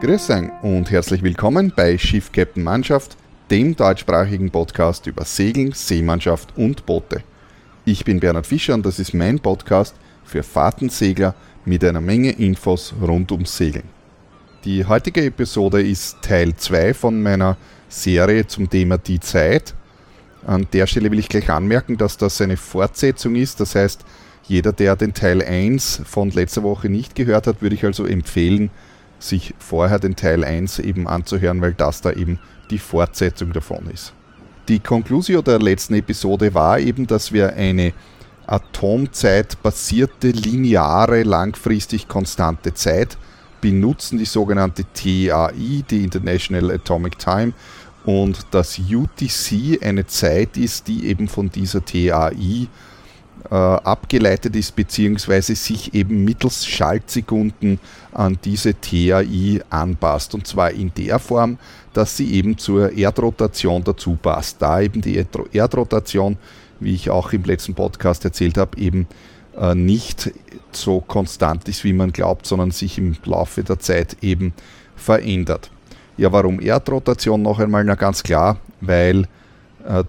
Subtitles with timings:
[0.00, 3.18] Grüß euch und herzlich willkommen bei Schiff Captain Mannschaft,
[3.50, 7.22] dem deutschsprachigen Podcast über Segeln, Seemannschaft und Boote.
[7.84, 9.94] Ich bin Bernhard Fischer und das ist mein Podcast
[10.24, 11.34] für Fahrtensegler
[11.66, 13.84] mit einer Menge Infos rund ums Segeln.
[14.64, 17.58] Die heutige Episode ist Teil 2 von meiner
[17.90, 19.74] Serie zum Thema Die Zeit.
[20.46, 23.60] An der Stelle will ich gleich anmerken, dass das eine Fortsetzung ist.
[23.60, 24.06] Das heißt,
[24.48, 28.70] jeder, der den Teil 1 von letzter Woche nicht gehört hat, würde ich also empfehlen,
[29.20, 32.38] sich vorher den Teil 1 eben anzuhören, weil das da eben
[32.70, 34.12] die Fortsetzung davon ist.
[34.68, 37.92] Die Konklusio der letzten Episode war eben, dass wir eine
[38.46, 43.16] atomzeitbasierte, lineare, langfristig konstante Zeit
[43.60, 47.52] benutzen, die sogenannte TAI, die International Atomic Time,
[48.04, 52.66] und dass UTC eine Zeit ist, die eben von dieser TAI
[53.50, 57.80] äh, abgeleitet ist, beziehungsweise sich eben mittels Schaltsekunden
[58.12, 60.34] an diese TAI anpasst.
[60.34, 61.58] Und zwar in der Form,
[61.92, 64.60] dass sie eben zur Erdrotation dazu passt.
[64.60, 66.36] Da eben die Erdrotation,
[66.80, 69.06] wie ich auch im letzten Podcast erzählt habe, eben
[69.58, 70.32] äh, nicht
[70.72, 74.52] so konstant ist, wie man glaubt, sondern sich im Laufe der Zeit eben
[74.96, 75.70] verändert.
[76.16, 77.84] Ja, warum Erdrotation noch einmal?
[77.84, 79.26] Na ganz klar, weil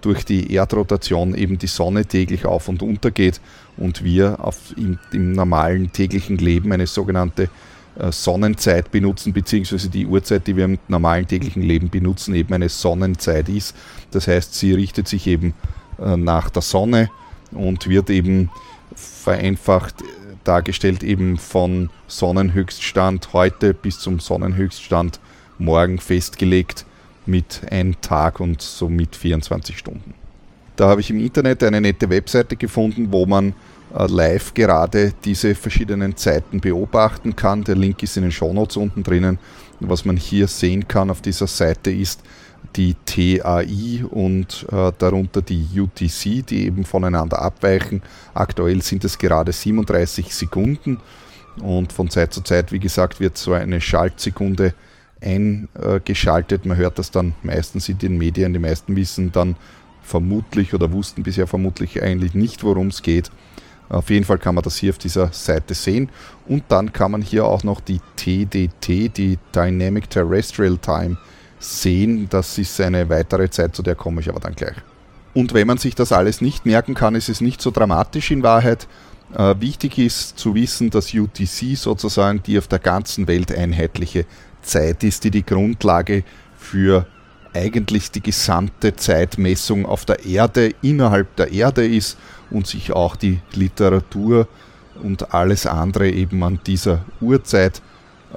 [0.02, 3.42] durch die Erdrotation eben die Sonne täglich auf und unter geht
[3.78, 7.50] und wir auf, im, im normalen täglichen Leben eine sogenannte
[8.00, 12.70] äh, Sonnenzeit benutzen, beziehungsweise die Uhrzeit, die wir im normalen täglichen Leben benutzen, eben eine
[12.70, 13.76] Sonnenzeit ist.
[14.12, 15.54] Das heißt, sie richtet sich eben
[16.00, 17.10] äh, nach der Sonne
[17.52, 18.50] und wird eben
[18.96, 19.96] vereinfacht
[20.44, 25.20] dargestellt eben von Sonnenhöchststand heute bis zum Sonnenhöchststand
[25.60, 26.86] morgen festgelegt
[27.26, 30.14] mit einem Tag und somit 24 Stunden.
[30.76, 33.54] Da habe ich im Internet eine nette Webseite gefunden, wo man
[33.96, 37.64] äh, live gerade diese verschiedenen Zeiten beobachten kann.
[37.64, 39.38] Der Link ist in den Shownotes unten drinnen.
[39.80, 42.22] Was man hier sehen kann auf dieser Seite ist
[42.76, 48.02] die TAI und äh, darunter die UTC, die eben voneinander abweichen.
[48.34, 51.00] Aktuell sind es gerade 37 Sekunden
[51.62, 54.74] und von Zeit zu Zeit, wie gesagt, wird so eine Schaltsekunde
[55.22, 56.66] eingeschaltet.
[56.66, 58.54] Man hört das dann meistens in den Medien.
[58.54, 59.56] Die meisten wissen dann
[60.02, 63.32] vermutlich oder wussten bisher vermutlich eigentlich nicht, worum es geht.
[63.90, 66.10] Auf jeden Fall kann man das hier auf dieser Seite sehen.
[66.48, 71.18] Und dann kann man hier auch noch die TDT, die Dynamic Terrestrial Time,
[71.60, 72.28] sehen.
[72.30, 74.76] Das ist eine weitere Zeit, zu der komme ich aber dann gleich.
[75.34, 78.44] Und wenn man sich das alles nicht merken kann, ist es nicht so dramatisch in
[78.44, 78.88] Wahrheit.
[79.34, 84.26] Äh, wichtig ist zu wissen, dass UTC sozusagen die auf der ganzen Welt einheitliche
[84.62, 86.24] Zeit ist, die die Grundlage
[86.58, 87.06] für
[87.54, 92.18] eigentlich die gesamte Zeitmessung auf der Erde, innerhalb der Erde ist
[92.50, 94.48] und sich auch die Literatur
[95.04, 97.82] und alles andere eben an dieser Uhrzeit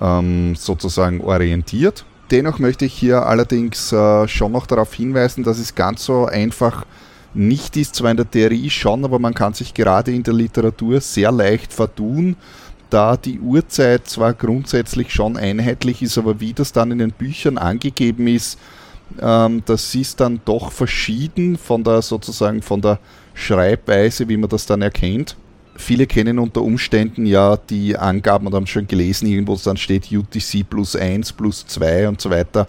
[0.01, 2.05] ähm, sozusagen orientiert.
[2.31, 6.85] Dennoch möchte ich hier allerdings äh, schon noch darauf hinweisen, dass es ganz so einfach
[7.35, 11.01] nicht ist, zwar in der Theorie schon, aber man kann sich gerade in der Literatur
[11.01, 12.37] sehr leicht vertun
[12.95, 17.59] da die Uhrzeit zwar grundsätzlich schon einheitlich ist, aber wie das dann in den Büchern
[17.59, 18.57] angegeben ist,
[19.21, 23.01] ähm, das ist dann doch verschieden von der sozusagen von der
[23.35, 25.37] Schreibweise, wie man das dann erkennt.
[25.77, 30.63] Viele kennen unter Umständen ja die Angaben und haben schon gelesen, irgendwo dann steht UTC
[30.71, 32.69] plus 1 plus 2 und so weiter.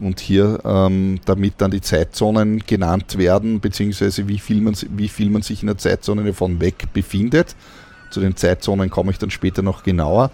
[0.00, 5.28] Und hier, ähm, damit dann die Zeitzonen genannt werden, beziehungsweise wie viel, man, wie viel
[5.28, 7.56] man sich in der Zeitzone davon weg befindet.
[8.16, 10.30] Zu den Zeitzonen komme ich dann später noch genauer.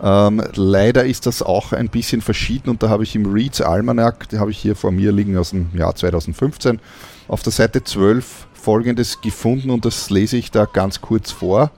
[0.00, 4.28] Ähm, leider ist das auch ein bisschen verschieden und da habe ich im Reads Almanac,
[4.28, 6.78] den habe ich hier vor mir liegen aus dem Jahr 2015,
[7.26, 11.72] auf der Seite 12 folgendes gefunden und das lese ich da ganz kurz vor.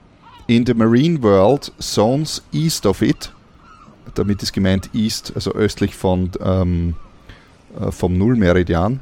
[0.45, 3.33] In the marine world, zones east of it,
[4.13, 6.93] damit ist gemeint east, also östlich von, ähm,
[7.79, 8.99] äh, vom Nullmeridian,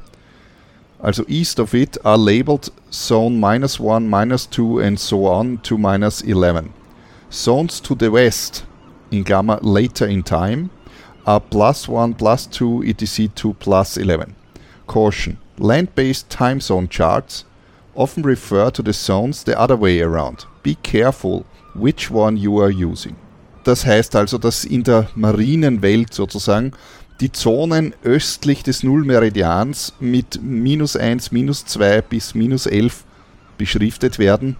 [1.01, 5.77] also east of it are labeled zone minus 1, minus 2 and so on to
[5.77, 6.73] minus 11.
[7.31, 8.65] Zones to the west,
[9.11, 10.69] in Klammer later in time,
[11.25, 13.27] are plus 1, plus 2, etc.
[13.35, 14.35] to plus 11.
[14.87, 15.37] Caution.
[15.57, 17.43] Land-based time zone charts
[17.95, 20.45] often refer to the zones the other way around.
[20.63, 21.45] Be careful
[21.75, 23.15] which one you are using.
[23.63, 26.71] Das heißt also, dass in der marinen Welt sozusagen
[27.19, 33.03] die Zonen östlich des Nullmeridians mit minus 1, minus 2 bis minus 11
[33.57, 34.55] beschriftet werden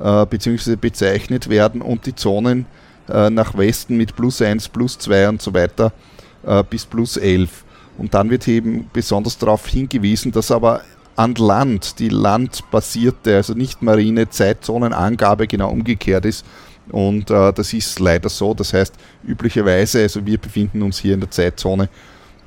[0.00, 0.76] äh, bzw.
[0.76, 2.66] bezeichnet werden und die Zonen
[3.08, 5.92] äh, nach Westen mit plus 1, plus 2 und so weiter
[6.44, 7.64] äh, bis plus 11.
[7.98, 10.82] Und dann wird eben besonders darauf hingewiesen, dass aber
[11.14, 16.44] an Land die landbasierte, also nicht marine Zeitzonenangabe genau umgekehrt ist
[16.90, 18.54] Und äh, das ist leider so.
[18.54, 18.94] Das heißt,
[19.26, 21.88] üblicherweise, also wir befinden uns hier in der Zeitzone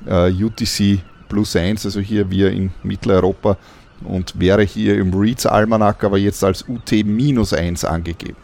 [0.05, 3.57] äh, UTC plus 1, also hier wir in Mitteleuropa
[4.03, 8.37] und wäre hier im Reads Almanac aber jetzt als UT minus 1 angegeben.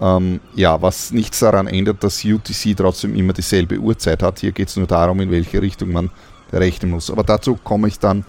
[0.00, 4.40] Ähm, ja, was nichts daran ändert, dass UTC trotzdem immer dieselbe Uhrzeit hat.
[4.40, 6.10] Hier geht es nur darum, in welche Richtung man
[6.52, 7.10] rechnen muss.
[7.10, 8.24] Aber dazu komme ich dann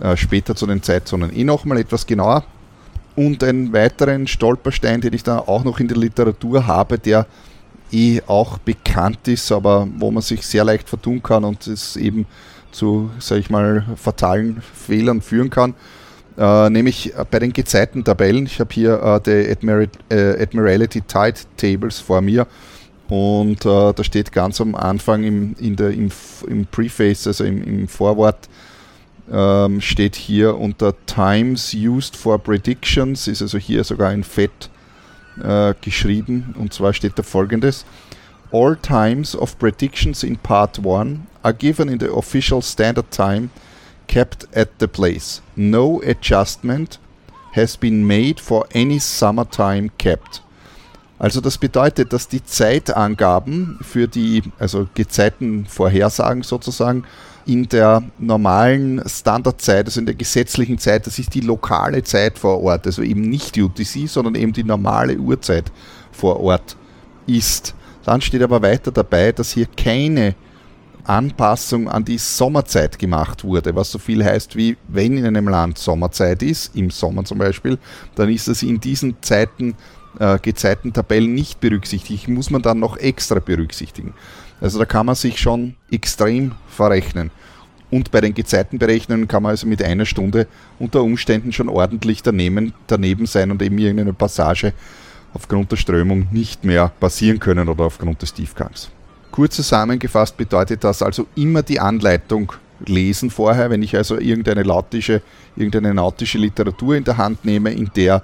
[0.00, 2.44] äh, später zu den Zeitzonen eh nochmal etwas genauer.
[3.18, 7.26] Und einen weiteren Stolperstein, den ich da auch noch in der Literatur habe, der
[7.90, 12.26] eh auch bekannt ist, aber wo man sich sehr leicht vertun kann und es eben
[12.70, 15.74] zu, sage ich mal, fatalen Fehlern führen kann.
[16.38, 18.46] Äh, nämlich bei den Gezeitentabellen.
[18.46, 22.46] Ich habe hier äh, die Admiral, äh, Admiralty Tide Tables vor mir
[23.08, 26.12] und äh, da steht ganz am Anfang im, in der, im,
[26.46, 28.48] im Preface, also im, im Vorwort,
[29.30, 34.70] ähm, steht hier unter Times used for predictions, ist also hier sogar in Fett
[35.42, 36.54] äh, geschrieben.
[36.58, 37.84] Und zwar steht da folgendes.
[38.50, 43.50] All times of predictions in Part 1 are given in the official standard time
[44.06, 45.42] kept at the place.
[45.54, 46.98] No adjustment
[47.52, 50.42] has been made for any summertime kept.
[51.18, 57.04] Also das bedeutet, dass die Zeitangaben für die, also Gezeitenvorhersagen sozusagen,
[57.48, 62.62] in der normalen Standardzeit, also in der gesetzlichen Zeit, das ist die lokale Zeit vor
[62.62, 65.72] Ort, also eben nicht UTC, sondern eben die normale Uhrzeit
[66.12, 66.76] vor Ort
[67.26, 67.74] ist.
[68.04, 70.34] Dann steht aber weiter dabei, dass hier keine
[71.04, 75.78] Anpassung an die Sommerzeit gemacht wurde, was so viel heißt wie, wenn in einem Land
[75.78, 77.78] Sommerzeit ist, im Sommer zum Beispiel,
[78.14, 79.74] dann ist es in diesen Zeiten
[80.18, 84.12] äh, Gezeitentabellen nicht berücksichtigt, muss man dann noch extra berücksichtigen.
[84.60, 87.30] Also da kann man sich schon extrem verrechnen.
[87.90, 90.46] Und bei den Gezeitenberechnungen kann man also mit einer Stunde
[90.78, 94.74] unter Umständen schon ordentlich daneben, daneben sein und eben irgendeine Passage
[95.32, 98.90] aufgrund der Strömung nicht mehr passieren können oder aufgrund des Tiefgangs.
[99.30, 102.52] Kurz zusammengefasst bedeutet das also immer die Anleitung
[102.84, 105.22] lesen vorher, wenn ich also irgendeine nautische,
[105.56, 108.22] irgendeine nautische Literatur in der Hand nehme, in der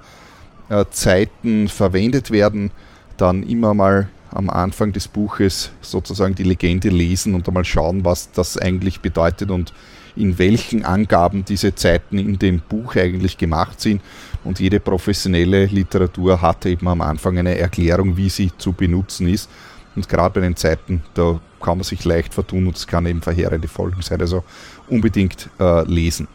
[0.69, 2.71] äh, Zeiten verwendet werden,
[3.17, 8.31] dann immer mal am Anfang des Buches sozusagen die Legende lesen und einmal schauen, was
[8.31, 9.73] das eigentlich bedeutet und
[10.15, 14.01] in welchen Angaben diese Zeiten in dem Buch eigentlich gemacht sind.
[14.43, 19.49] Und jede professionelle Literatur hat eben am Anfang eine Erklärung, wie sie zu benutzen ist.
[19.95, 23.21] Und gerade bei den Zeiten, da kann man sich leicht vertun und es kann eben
[23.21, 24.21] verheerende Folgen sein.
[24.21, 24.43] Also
[24.89, 26.27] unbedingt äh, lesen.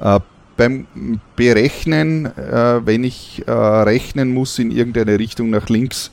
[0.00, 0.20] Äh,
[0.56, 0.86] beim
[1.36, 6.10] Berechnen, äh, wenn ich äh, rechnen muss in irgendeine Richtung nach links,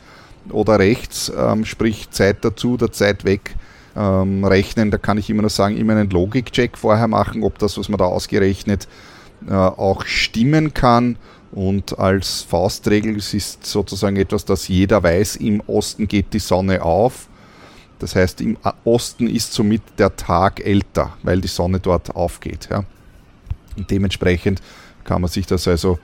[0.50, 3.56] oder rechts, ähm, sprich Zeit dazu oder Zeit weg
[3.96, 4.92] ähm, rechnen.
[4.92, 7.98] Da kann ich immer nur sagen, immer einen Logikcheck vorher machen, ob das, was man
[7.98, 8.88] da ausgerechnet,
[9.48, 11.18] äh, auch stimmen kann.
[11.52, 16.82] Und als Faustregel, es ist sozusagen etwas, das jeder weiß, im Osten geht die Sonne
[16.82, 17.28] auf.
[18.00, 22.70] Das heißt, im Osten ist somit der Tag älter, weil die Sonne dort aufgeht.
[22.72, 22.86] Ja.
[23.78, 24.62] Und dementsprechend
[25.04, 26.00] kann man sich das also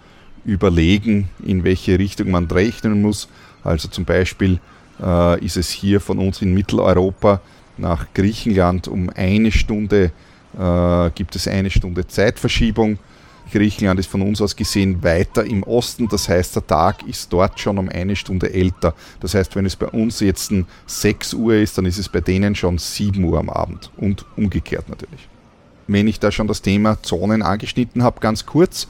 [0.46, 3.30] überlegen, in welche Richtung man rechnen muss.
[3.68, 4.60] Also zum Beispiel
[5.02, 7.42] äh, ist es hier von uns in Mitteleuropa
[7.78, 10.12] nach Griechenland um eine Stunde,
[10.58, 12.98] äh, gibt es eine Stunde Zeitverschiebung.
[13.52, 17.60] Griechenland ist von uns aus gesehen weiter im Osten, das heißt, der Tag ist dort
[17.60, 18.94] schon um eine Stunde älter.
[19.22, 20.52] Das heißt, wenn es bei uns jetzt
[20.86, 24.90] 6 Uhr ist, dann ist es bei denen schon 7 Uhr am Abend und umgekehrt
[24.90, 25.30] natürlich.
[25.88, 28.90] Wenn ich da schon das Thema Zonen angeschnitten habe, ganz kurz,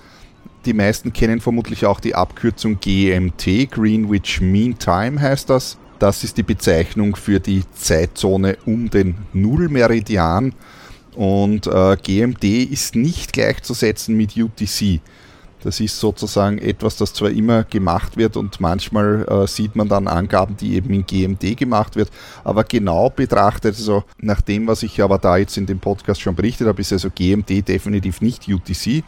[0.67, 5.77] die meisten kennen vermutlich auch die Abkürzung GMT, Greenwich Mean Time heißt das.
[5.97, 10.53] Das ist die Bezeichnung für die Zeitzone um den Nullmeridian.
[11.15, 14.99] Und äh, GMT ist nicht gleichzusetzen mit UTC.
[15.63, 20.07] Das ist sozusagen etwas, das zwar immer gemacht wird und manchmal äh, sieht man dann
[20.07, 22.11] Angaben, die eben in GMT gemacht wird,
[22.43, 26.35] aber genau betrachtet, also nach dem, was ich aber da jetzt in dem Podcast schon
[26.35, 29.03] berichtet habe, ist also GMT definitiv nicht UTC.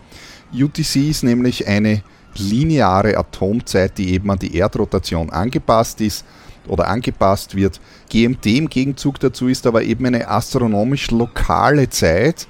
[0.53, 2.01] UTC ist nämlich eine
[2.35, 6.25] lineare Atomzeit, die eben an die Erdrotation angepasst ist
[6.67, 7.79] oder angepasst wird.
[8.09, 12.47] GMT im Gegenzug dazu ist aber eben eine astronomisch lokale Zeit,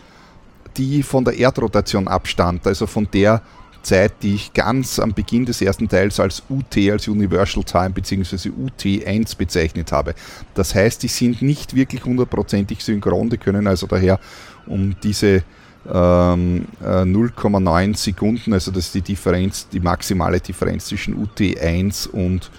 [0.77, 3.41] die von der Erdrotation abstammt, also von der
[3.81, 8.49] Zeit, die ich ganz am Beginn des ersten Teils als UT, als Universal Time bzw.
[8.49, 10.15] UT1 bezeichnet habe.
[10.53, 14.19] Das heißt, die sind nicht wirklich hundertprozentig synchron, die können also daher
[14.67, 15.43] um diese
[15.87, 22.51] ähm, 0,9 äh, Sekunden, also das ist die Differenz, die maximale Differenz zwischen UT1 und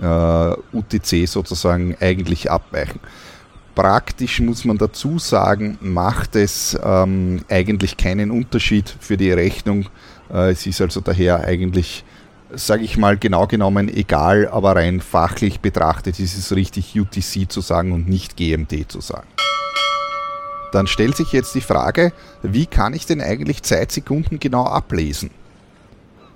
[0.00, 3.00] äh, UTC sozusagen eigentlich abweichen.
[3.74, 9.86] Praktisch muss man dazu sagen, macht es ähm, eigentlich keinen Unterschied für die Rechnung.
[10.32, 12.04] Äh, es ist also daher eigentlich
[12.56, 17.60] sage ich mal, genau genommen egal, aber rein fachlich betrachtet ist es richtig, UTC zu
[17.60, 19.26] sagen und nicht GMT zu sagen.
[20.74, 22.12] Dann stellt sich jetzt die Frage,
[22.42, 25.30] wie kann ich denn eigentlich Zeitsekunden genau ablesen?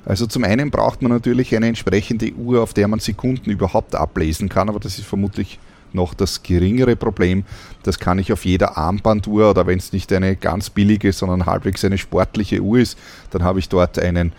[0.05, 4.49] Also zum einen braucht man natürlich eine entsprechende Uhr, auf der man Sekunden überhaupt ablesen
[4.49, 5.59] kann, aber das ist vermutlich
[5.93, 7.43] noch das geringere Problem.
[7.83, 11.85] Das kann ich auf jeder Armbanduhr oder wenn es nicht eine ganz billige, sondern halbwegs
[11.85, 12.97] eine sportliche Uhr ist,
[13.31, 14.33] dann habe ich dort einen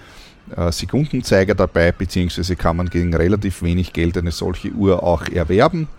[0.55, 5.89] äh, Sekundenzeiger dabei, beziehungsweise kann man gegen relativ wenig Geld eine solche Uhr auch erwerben.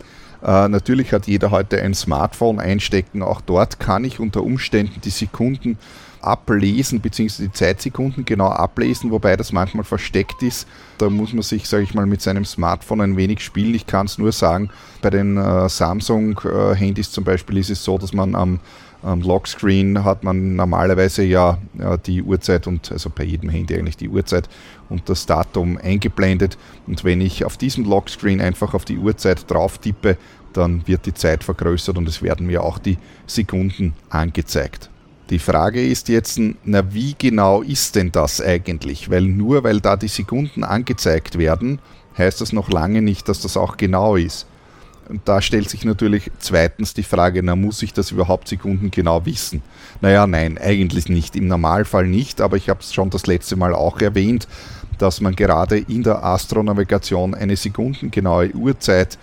[0.43, 3.23] Äh, natürlich hat jeder heute ein Smartphone einstecken.
[3.23, 5.79] Auch dort kann ich unter Umständen die Sekunden
[6.23, 10.69] ablesen, beziehungsweise die Zeitsekunden genau ablesen, wobei das manchmal versteckt ist.
[10.99, 13.75] Da muss man sich, sage ich mal, mit seinem Smartphone ein wenig spielen.
[13.75, 14.71] Ich kann es nur sagen,
[15.01, 18.61] bei den äh, Samsung-Handys äh, zum Beispiel ist es so, dass man am,
[19.03, 23.97] am Lockscreen hat man normalerweise ja äh, die Uhrzeit und also bei jedem Handy eigentlich
[23.97, 24.49] die Uhrzeit
[24.89, 26.59] und das Datum eingeblendet.
[26.87, 30.17] Und wenn ich auf diesem Lockscreen einfach auf die Uhrzeit drauf tippe,
[30.53, 34.91] dann wird die Zeit vergrößert und es werden mir auch die Sekunden angezeigt.
[35.31, 39.11] Die Frage ist jetzt, na wie genau ist denn das eigentlich?
[39.11, 41.79] Weil nur weil da die Sekunden angezeigt werden,
[42.19, 44.47] heißt das noch lange nicht, dass das auch genau ist.
[45.11, 49.27] Und da stellt sich natürlich zweitens die Frage, na muss ich das überhaupt Sekunden genau
[49.27, 49.61] wissen?
[50.01, 51.35] Naja, nein, eigentlich nicht.
[51.35, 54.47] Im Normalfall nicht, aber ich habe es schon das letzte Mal auch erwähnt,
[54.99, 59.19] dass man gerade in der Astronavigation eine sekundengenaue Uhrzeit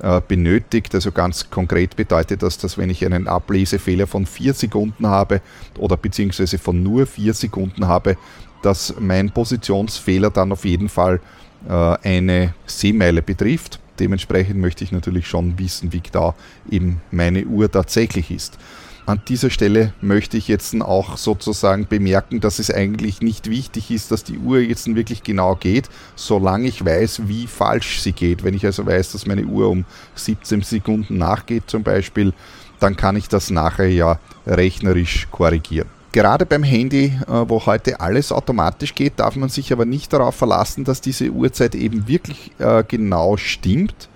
[0.00, 0.94] äh, benötigt.
[0.94, 5.40] Also ganz konkret bedeutet das, dass wenn ich einen Ablesefehler von vier Sekunden habe
[5.76, 8.16] oder beziehungsweise von nur vier Sekunden habe,
[8.62, 11.20] dass mein Positionsfehler dann auf jeden Fall
[11.68, 13.81] äh, eine Seemeile betrifft.
[13.98, 16.34] Dementsprechend möchte ich natürlich schon wissen, wie da
[16.70, 18.58] eben meine Uhr tatsächlich ist.
[19.04, 24.12] An dieser Stelle möchte ich jetzt auch sozusagen bemerken, dass es eigentlich nicht wichtig ist,
[24.12, 28.44] dass die Uhr jetzt wirklich genau geht, solange ich weiß, wie falsch sie geht.
[28.44, 29.84] Wenn ich also weiß, dass meine Uhr um
[30.14, 32.32] 17 Sekunden nachgeht zum Beispiel,
[32.78, 35.88] dann kann ich das nachher ja rechnerisch korrigieren.
[36.12, 40.34] Gerade beim Handy, äh, wo heute alles automatisch geht, darf man sich aber nicht darauf
[40.34, 44.10] verlassen, dass diese Uhrzeit eben wirklich äh, genau stimmt.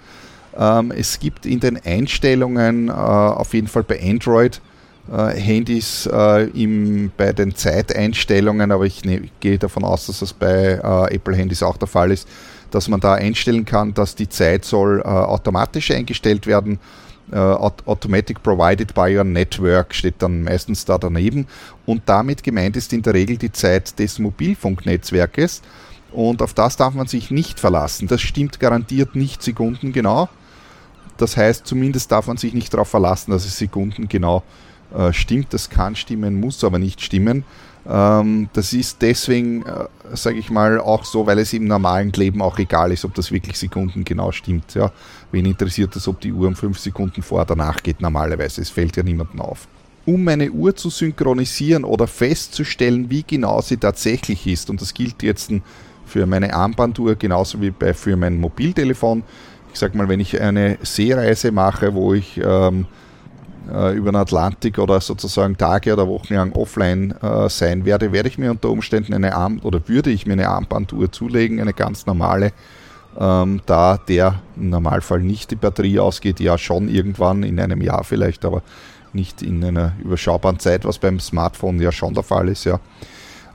[0.58, 4.60] Ähm, es gibt in den Einstellungen, äh, auf jeden Fall bei Android,
[5.08, 10.80] Handys bei den Zeiteinstellungen, aber ich ne, gehe davon aus, dass das bei
[11.12, 12.26] Apple-Handys auch der Fall ist,
[12.72, 16.80] dass man da einstellen kann, dass die Zeit soll automatisch eingestellt werden.
[17.32, 21.48] Äh, automatic provided by your network steht dann meistens da daneben
[21.84, 25.60] und damit gemeint ist in der Regel die Zeit des Mobilfunknetzwerkes
[26.12, 28.06] und auf das darf man sich nicht verlassen.
[28.06, 30.28] Das stimmt garantiert nicht sekundengenau.
[31.16, 34.44] Das heißt, zumindest darf man sich nicht darauf verlassen, dass es sekundengenau
[34.96, 35.52] äh, stimmt.
[35.52, 37.44] Das kann stimmen, muss aber nicht stimmen.
[37.88, 42.42] Ähm, das ist deswegen, äh, sage ich mal, auch so, weil es im normalen Leben
[42.42, 44.74] auch egal ist, ob das wirklich Sekunden genau stimmt.
[44.74, 44.92] Ja.
[45.36, 48.62] Wen interessiert das, ob die Uhr um fünf Sekunden vor oder nach geht normalerweise?
[48.62, 49.68] Es fällt ja niemandem auf.
[50.06, 55.22] Um meine Uhr zu synchronisieren oder festzustellen, wie genau sie tatsächlich ist, und das gilt
[55.22, 55.52] jetzt
[56.06, 59.24] für meine Armbanduhr genauso wie bei, für mein Mobiltelefon.
[59.74, 62.86] Ich sage mal, wenn ich eine Seereise mache, wo ich ähm,
[63.70, 68.30] äh, über den Atlantik oder sozusagen Tage oder Wochen lang offline äh, sein werde, werde
[68.30, 72.06] ich mir unter Umständen eine Arm oder würde ich mir eine Armbanduhr zulegen, eine ganz
[72.06, 72.52] normale,
[73.18, 78.04] ähm, da der im Normalfall nicht die Batterie ausgeht, ja schon irgendwann in einem Jahr
[78.04, 78.62] vielleicht, aber
[79.12, 82.80] nicht in einer überschaubaren Zeit, was beim Smartphone ja schon der Fall ist, ja.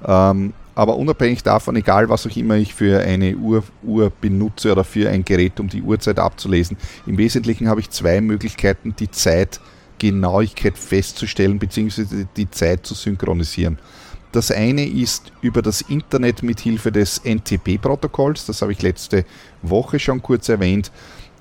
[0.06, 4.84] Ähm, aber unabhängig davon, egal was auch immer ich für eine Uhr, Uhr benutze oder
[4.84, 9.60] für ein Gerät, um die Uhrzeit abzulesen, im Wesentlichen habe ich zwei Möglichkeiten, die Zeit
[10.00, 12.26] Genauigkeit festzustellen bzw.
[12.36, 13.78] die Zeit zu synchronisieren.
[14.32, 19.26] Das eine ist über das Internet mit Hilfe des NTP-Protokolls, das habe ich letzte
[19.62, 20.92] Woche schon kurz erwähnt.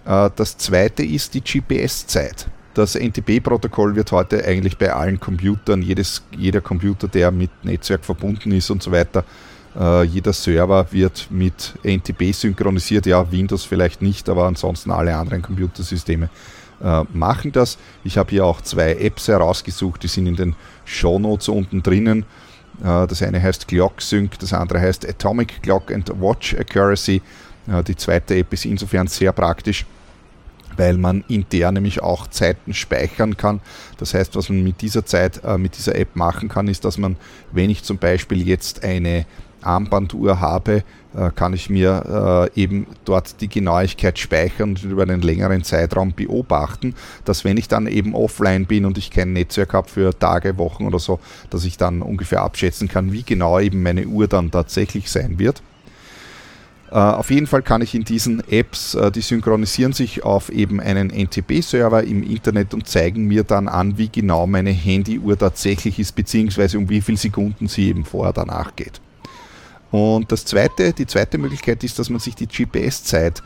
[0.04, 2.48] Äh, das zweite ist die GPS-Zeit.
[2.74, 8.52] Das NTP-Protokoll wird heute eigentlich bei allen Computern, jedes, jeder Computer, der mit Netzwerk verbunden
[8.52, 9.24] ist und so weiter,
[9.72, 13.06] Uh, jeder Server wird mit NTP synchronisiert.
[13.06, 16.28] Ja, Windows vielleicht nicht, aber ansonsten alle anderen Computersysteme
[16.82, 17.78] äh, machen das.
[18.02, 22.24] Ich habe hier auch zwei Apps herausgesucht, die sind in den Show Notes unten drinnen.
[22.82, 27.22] Äh, das eine heißt Clock Sync, das andere heißt Atomic Clock and Watch Accuracy.
[27.68, 29.86] Äh, die zweite App ist insofern sehr praktisch,
[30.76, 33.60] weil man in der nämlich auch Zeiten speichern kann.
[33.98, 36.98] Das heißt, was man mit dieser Zeit, äh, mit dieser App machen kann, ist, dass
[36.98, 37.16] man,
[37.52, 39.26] wenn ich zum Beispiel jetzt eine
[39.62, 45.22] Armbanduhr habe, äh, kann ich mir äh, eben dort die Genauigkeit speichern und über einen
[45.22, 49.88] längeren Zeitraum beobachten, dass wenn ich dann eben offline bin und ich kein Netzwerk habe
[49.88, 51.18] für Tage, Wochen oder so,
[51.50, 55.62] dass ich dann ungefähr abschätzen kann, wie genau eben meine Uhr dann tatsächlich sein wird.
[56.92, 61.10] Äh, auf jeden Fall kann ich in diesen Apps, die synchronisieren sich auf eben einen
[61.10, 66.78] NTP-Server im Internet und zeigen mir dann an, wie genau meine Handyuhr tatsächlich ist, beziehungsweise
[66.78, 69.00] um wie viele Sekunden sie eben vorher danach geht.
[69.90, 73.42] Und das zweite, die zweite Möglichkeit ist, dass man sich die GPS-Zeit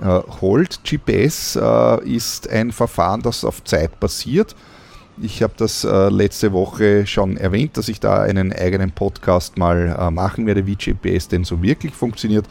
[0.00, 0.80] äh, holt.
[0.84, 4.54] GPS äh, ist ein Verfahren, das auf Zeit basiert.
[5.20, 9.96] Ich habe das äh, letzte Woche schon erwähnt, dass ich da einen eigenen Podcast mal
[9.98, 12.46] äh, machen werde, wie GPS denn so wirklich funktioniert.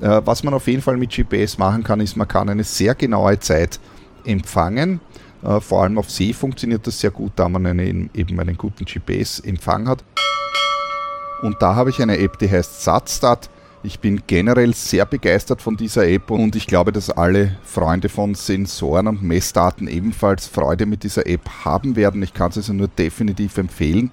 [0.00, 2.94] Äh, was man auf jeden Fall mit GPS machen kann, ist, man kann eine sehr
[2.94, 3.80] genaue Zeit
[4.24, 5.00] empfangen.
[5.42, 8.84] Äh, vor allem auf See funktioniert das sehr gut, da man eine, eben einen guten
[8.84, 10.04] GPS-Empfang hat.
[11.42, 13.50] Und da habe ich eine App, die heißt SatStat.
[13.82, 18.36] Ich bin generell sehr begeistert von dieser App und ich glaube, dass alle Freunde von
[18.36, 22.22] Sensoren und Messdaten ebenfalls Freude mit dieser App haben werden.
[22.22, 24.12] Ich kann es also nur definitiv empfehlen.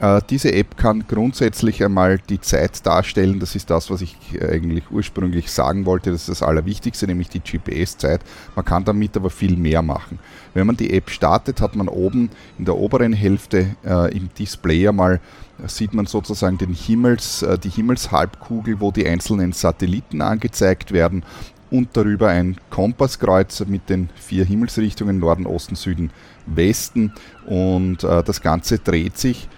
[0.00, 3.38] Äh, diese App kann grundsätzlich einmal die Zeit darstellen.
[3.38, 6.10] Das ist das, was ich eigentlich ursprünglich sagen wollte.
[6.10, 8.22] Das ist das Allerwichtigste, nämlich die GPS-Zeit.
[8.56, 10.18] Man kann damit aber viel mehr machen.
[10.54, 14.88] Wenn man die App startet, hat man oben in der oberen Hälfte äh, im Display
[14.88, 15.20] einmal
[15.66, 21.22] sieht man sozusagen den Himmels, äh, die Himmelshalbkugel, wo die einzelnen Satelliten angezeigt werden
[21.70, 26.10] und darüber ein Kompasskreuz mit den vier Himmelsrichtungen Norden, Osten, Süden,
[26.46, 27.12] Westen
[27.46, 29.48] und äh, das Ganze dreht sich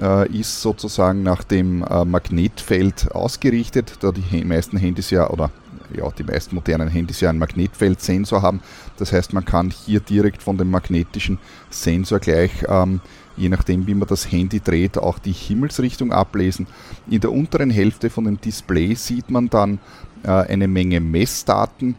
[0.00, 5.50] äh, ist sozusagen nach dem äh, Magnetfeld ausgerichtet, da die meisten Handys ja oder
[5.96, 8.60] ja, die meisten modernen Handys ja einen Magnetfeldsensor haben.
[8.96, 11.38] Das heißt, man kann hier direkt von dem magnetischen
[11.68, 13.00] Sensor gleich, ähm,
[13.36, 16.66] je nachdem wie man das Handy dreht, auch die Himmelsrichtung ablesen.
[17.08, 19.80] In der unteren Hälfte von dem Display sieht man dann
[20.22, 21.96] äh, eine Menge Messdaten,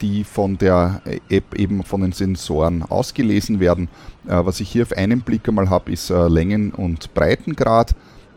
[0.00, 3.88] die von der App eben von den Sensoren ausgelesen werden.
[4.26, 7.94] Äh, was ich hier auf einen Blick einmal habe, ist Längen- und Breitengrad.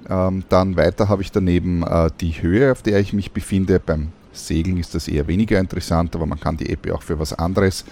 [0.09, 1.83] Ähm, dann weiter habe ich daneben
[2.21, 3.79] die Höhe, auf der ich mich befinde.
[3.79, 7.33] Beim Segeln ist das eher weniger interessant, aber man kann die App auch für was
[7.33, 7.85] anderes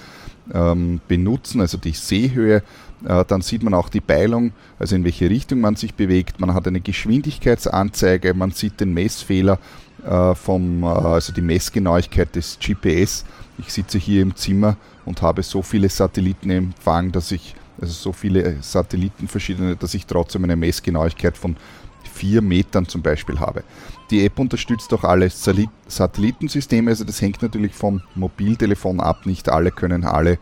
[0.54, 2.64] ähm, benutzen, also die Seehöhe.
[3.06, 6.40] Dann sieht man auch die Beilung, also in welche Richtung man sich bewegt.
[6.40, 9.60] Man hat eine Geschwindigkeitsanzeige, man sieht den Messfehler
[10.06, 13.24] äh, vom, äh, also die Messgenauigkeit des GPS.
[13.58, 18.12] Ich sitze hier im Zimmer und habe so viele Satelliten empfangen, dass ich, also so
[18.12, 21.56] viele Satelliten verschiedene, dass ich trotzdem eine Messgenauigkeit von
[22.14, 23.64] 4 Metern zum Beispiel habe.
[24.10, 29.26] Die App unterstützt auch alle Satellitensysteme, also das hängt natürlich vom Mobiltelefon ab.
[29.26, 30.38] Nicht alle können alle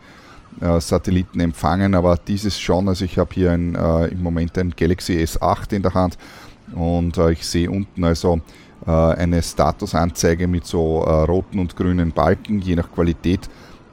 [0.60, 2.88] äh, Satelliten empfangen, aber dieses schon.
[2.88, 6.18] Also ich habe hier ein, äh, im Moment ein Galaxy S8 in der Hand
[6.74, 8.40] und äh, ich sehe unten also äh,
[8.90, 13.48] eine Statusanzeige mit so äh, roten und grünen Balken, je nach Qualität,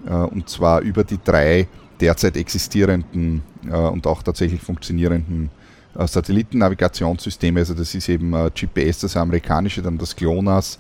[0.08, 1.68] äh, und zwar über die drei
[2.00, 5.50] derzeit existierenden und auch tatsächlich funktionierenden
[5.94, 7.60] Satellitennavigationssysteme.
[7.60, 10.80] Also das ist eben GPS, das amerikanische, dann das GLONASS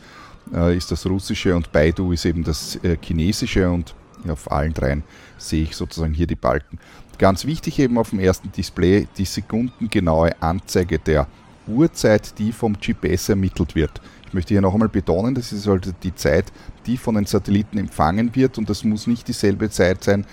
[0.77, 3.93] ist das russische und Baidu ist eben das chinesische und
[4.29, 5.03] auf allen dreien
[5.37, 6.79] sehe ich sozusagen hier die Balken.
[7.17, 11.27] Ganz wichtig eben auf dem ersten Display die sekundengenaue Anzeige der
[11.69, 14.01] Uhrzeit, die vom GPS ermittelt wird.
[14.27, 16.45] Ich möchte hier noch einmal betonen, das ist also die Zeit,
[16.85, 20.25] die von den Satelliten empfangen wird und das muss nicht dieselbe Zeit sein,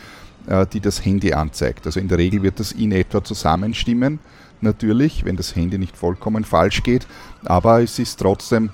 [0.47, 1.87] äh, die das Handy anzeigt.
[1.87, 4.19] Also in der Regel wird das in etwa zusammenstimmen,
[4.61, 7.07] natürlich, wenn das Handy nicht vollkommen falsch geht,
[7.45, 8.71] aber es ist trotzdem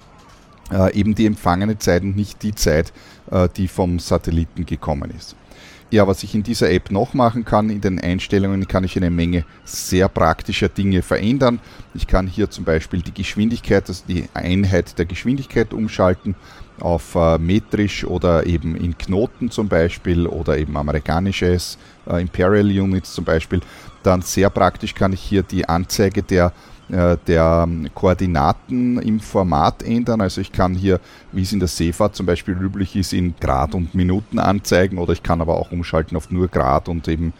[0.73, 2.93] äh, eben die empfangene Zeit und nicht die Zeit,
[3.31, 5.37] äh, die vom Satelliten gekommen ist.
[5.93, 9.11] Ja, was ich in dieser App noch machen kann, in den Einstellungen kann ich eine
[9.11, 11.61] Menge sehr praktischer Dinge verändern.
[11.93, 16.35] Ich kann hier zum Beispiel die Geschwindigkeit, also die Einheit der Geschwindigkeit umschalten
[16.81, 21.77] auf äh, metrisch oder eben in Knoten zum Beispiel oder eben amerikanisches
[22.07, 23.61] äh, Imperial Units zum Beispiel.
[24.03, 26.55] Dann sehr praktisch kann ich hier die Anzeige der
[26.89, 30.21] der Koordinaten im Format ändern.
[30.21, 31.01] Also ich kann hier,
[31.33, 35.13] wie es in der Seefahrt zum Beispiel üblich ist, in Grad und Minuten anzeigen oder
[35.13, 37.33] ich kann aber auch umschalten auf nur Grad und eben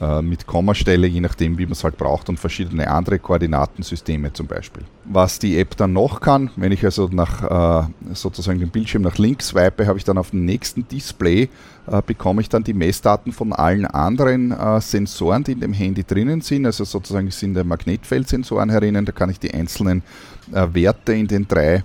[0.00, 4.46] äh, mit Kommastelle, je nachdem, wie man es halt braucht, und verschiedene andere Koordinatensysteme zum
[4.46, 4.84] Beispiel.
[5.04, 9.18] Was die App dann noch kann, wenn ich also nach äh, sozusagen den Bildschirm nach
[9.18, 11.48] links swipe, habe ich dann auf dem nächsten Display
[11.90, 16.42] äh, bekomme ich dann die Messdaten von allen anderen Sensoren, die in dem Handy drinnen
[16.42, 16.66] sind.
[16.66, 20.02] Also sozusagen sind der Magnetfeldsensoren herinnen, da kann ich die einzelnen
[20.50, 21.82] Werte in den drei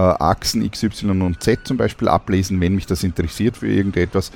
[0.00, 4.30] Achsen X, Y und Z zum Beispiel ablesen, wenn mich das interessiert für irgendetwas.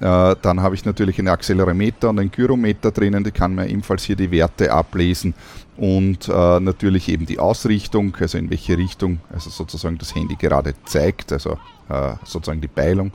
[0.00, 4.04] Äh, dann habe ich natürlich einen Accelerometer und einen Gyrometer drinnen, die kann man ebenfalls
[4.04, 5.34] hier die Werte ablesen
[5.76, 10.74] und äh, natürlich eben die Ausrichtung, also in welche Richtung also sozusagen das Handy gerade
[10.84, 13.12] zeigt, also äh, sozusagen die Beilung.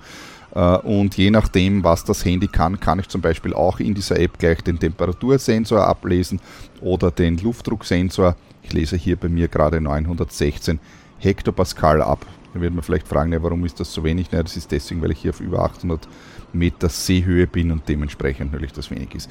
[0.54, 4.20] Äh, und je nachdem, was das Handy kann, kann ich zum Beispiel auch in dieser
[4.20, 6.40] App gleich den Temperatursensor ablesen
[6.82, 8.36] oder den Luftdrucksensor.
[8.64, 10.80] Ich lese hier bei mir gerade 916
[11.22, 12.26] Hektopascal ab.
[12.54, 14.32] Dann wird man vielleicht fragen, ja, warum ist das so wenig?
[14.32, 16.08] Naja, das ist deswegen, weil ich hier auf über 800
[16.54, 19.30] Meter Seehöhe bin und dementsprechend natürlich das wenig ist.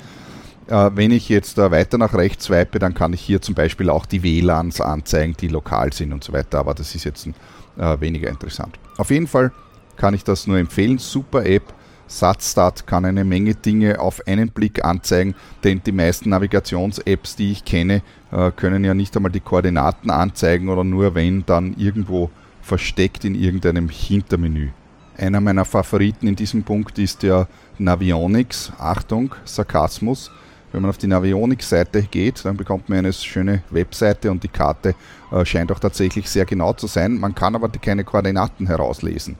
[0.68, 3.90] Äh, wenn ich jetzt äh, weiter nach rechts swipe, dann kann ich hier zum Beispiel
[3.90, 7.34] auch die WLANs anzeigen, die lokal sind und so weiter, aber das ist jetzt ein,
[7.76, 8.78] äh, weniger interessant.
[8.96, 9.52] Auf jeden Fall
[9.96, 10.98] kann ich das nur empfehlen.
[10.98, 11.74] Super App.
[12.06, 17.64] SatzStat kann eine Menge Dinge auf einen Blick anzeigen, denn die meisten Navigations-Apps, die ich
[17.64, 22.30] kenne, äh, können ja nicht einmal die Koordinaten anzeigen oder nur wenn, dann irgendwo
[22.62, 24.68] versteckt in irgendeinem Hintermenü.
[25.16, 27.46] Einer meiner Favoriten in diesem Punkt ist der
[27.78, 28.72] Navionics.
[28.78, 30.30] Achtung, Sarkasmus.
[30.72, 34.94] Wenn man auf die Navionics-Seite geht, dann bekommt man eine schöne Webseite und die Karte
[35.32, 37.18] äh, scheint auch tatsächlich sehr genau zu sein.
[37.18, 39.36] Man kann aber keine Koordinaten herauslesen.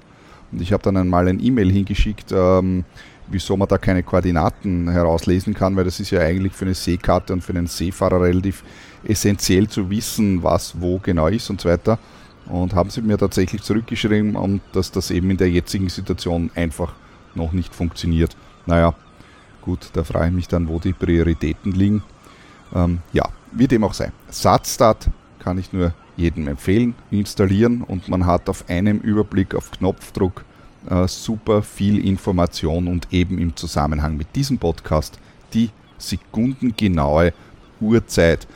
[0.50, 2.85] Und ich habe dann einmal ein E-Mail hingeschickt, ähm,
[3.31, 7.33] wieso man da keine Koordinaten herauslesen kann, weil das ist ja eigentlich für eine Seekarte
[7.33, 8.62] und für einen Seefahrer relativ
[9.05, 11.99] essentiell zu wissen, was wo genau ist und so weiter.
[12.47, 16.95] Und haben sie mir tatsächlich zurückgeschrieben, und dass das eben in der jetzigen Situation einfach
[17.35, 18.37] noch nicht funktioniert.
[18.66, 18.95] Naja,
[19.62, 22.03] gut, da frage ich mich dann, wo die Prioritäten liegen.
[22.75, 24.11] Ähm, ja, wie dem auch sei.
[24.29, 30.45] Satzstat kann ich nur jedem empfehlen, installieren und man hat auf einem Überblick auf Knopfdruck
[30.88, 35.19] äh, super viel Information und eben im Zusammenhang mit diesem Podcast
[35.53, 37.33] die sekundengenaue
[37.81, 38.47] Uhrzeit.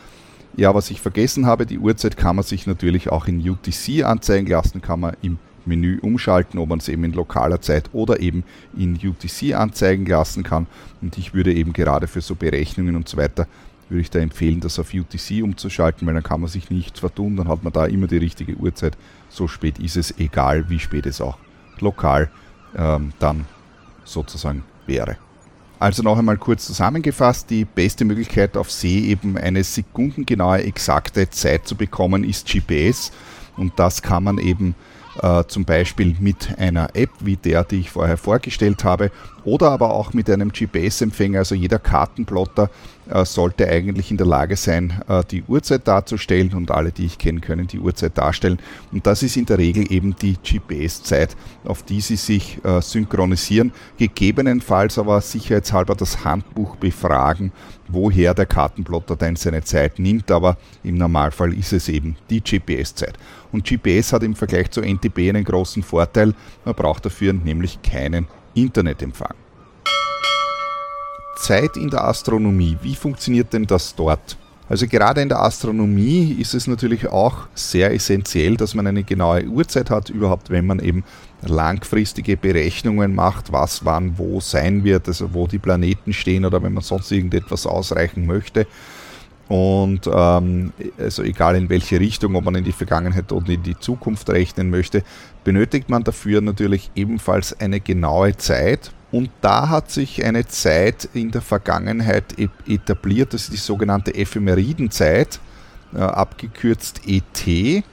[0.56, 4.46] Ja, was ich vergessen habe, die Uhrzeit kann man sich natürlich auch in UTC anzeigen
[4.46, 8.44] lassen, kann man im Menü umschalten, ob man es eben in lokaler Zeit oder eben
[8.76, 10.66] in UTC anzeigen lassen kann.
[11.00, 13.46] Und ich würde eben gerade für so Berechnungen und so weiter
[13.88, 17.36] würde ich da empfehlen, das auf UTC umzuschalten, weil dann kann man sich nichts vertun,
[17.36, 18.96] dann hat man da immer die richtige Uhrzeit.
[19.28, 21.36] So spät ist es, egal wie spät es auch
[21.80, 22.30] lokal
[22.76, 23.46] ähm, dann
[24.04, 25.16] sozusagen wäre.
[25.80, 31.66] Also noch einmal kurz zusammengefasst, die beste Möglichkeit auf See eben eine sekundengenaue exakte Zeit
[31.66, 33.12] zu bekommen ist GPS
[33.56, 34.74] und das kann man eben
[35.20, 39.10] äh, zum Beispiel mit einer App wie der, die ich vorher vorgestellt habe,
[39.44, 41.40] oder aber auch mit einem GPS-Empfänger.
[41.40, 42.70] Also jeder Kartenplotter
[43.24, 47.40] sollte eigentlich in der Lage sein, äh, die Uhrzeit darzustellen und alle, die ich kenne,
[47.40, 48.58] können die Uhrzeit darstellen.
[48.92, 53.72] Und das ist in der Regel eben die GPS-Zeit, auf die Sie sich äh, synchronisieren.
[53.98, 57.52] Gegebenenfalls aber sicherheitshalber das Handbuch befragen,
[57.88, 60.30] woher der Kartenplotter denn seine Zeit nimmt.
[60.30, 63.18] Aber im Normalfall ist es eben die GPS-Zeit.
[63.52, 66.34] Und GPS hat im Vergleich zu NTP einen großen Vorteil.
[66.64, 69.43] Man braucht dafür nämlich keinen Internetempfang.
[71.44, 72.78] Zeit in der Astronomie.
[72.82, 74.36] Wie funktioniert denn das dort?
[74.66, 79.44] Also gerade in der Astronomie ist es natürlich auch sehr essentiell, dass man eine genaue
[79.44, 81.04] Uhrzeit hat, überhaupt wenn man eben
[81.42, 86.72] langfristige Berechnungen macht, was wann wo sein wird, also wo die Planeten stehen oder wenn
[86.72, 88.66] man sonst irgendetwas ausreichen möchte.
[89.48, 93.78] Und ähm, also egal in welche Richtung, ob man in die Vergangenheit oder in die
[93.78, 95.02] Zukunft rechnen möchte,
[95.44, 98.92] benötigt man dafür natürlich ebenfalls eine genaue Zeit.
[99.14, 104.12] Und da hat sich eine Zeit in der Vergangenheit e-, etabliert, das ist die sogenannte
[104.12, 105.38] Ephemeridenzeit,
[105.94, 107.84] äh, abgekürzt ET.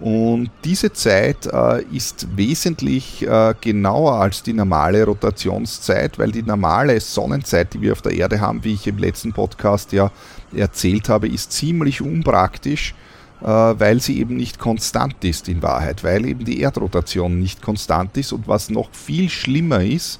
[0.00, 6.98] Und diese Zeit äh, ist wesentlich äh, genauer als die normale Rotationszeit, weil die normale
[6.98, 10.10] Sonnenzeit, die wir auf der Erde haben, wie ich im letzten Podcast ja
[10.56, 12.94] erzählt habe, ist ziemlich unpraktisch,
[13.40, 18.32] weil sie eben nicht konstant ist in Wahrheit, weil eben die Erdrotation nicht konstant ist
[18.32, 20.18] und was noch viel schlimmer ist,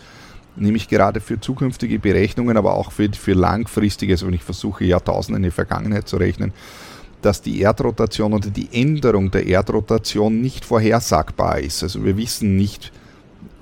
[0.61, 5.39] nämlich gerade für zukünftige Berechnungen, aber auch für, für langfristige, also wenn ich versuche Jahrtausende
[5.39, 6.53] in die Vergangenheit zu rechnen,
[7.23, 11.83] dass die Erdrotation oder die Änderung der Erdrotation nicht vorhersagbar ist.
[11.83, 12.93] Also wir wissen nicht,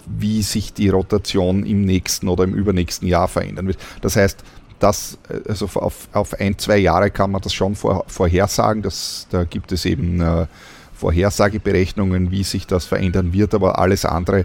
[0.07, 3.79] wie sich die Rotation im nächsten oder im übernächsten Jahr verändern wird.
[4.03, 4.45] Das heißt,
[4.79, 8.83] das, also auf, auf ein, zwei Jahre kann man das schon vor, vorhersagen.
[8.83, 10.47] Das, da gibt es eben äh,
[10.93, 14.45] Vorhersageberechnungen, wie sich das verändern wird, aber alles andere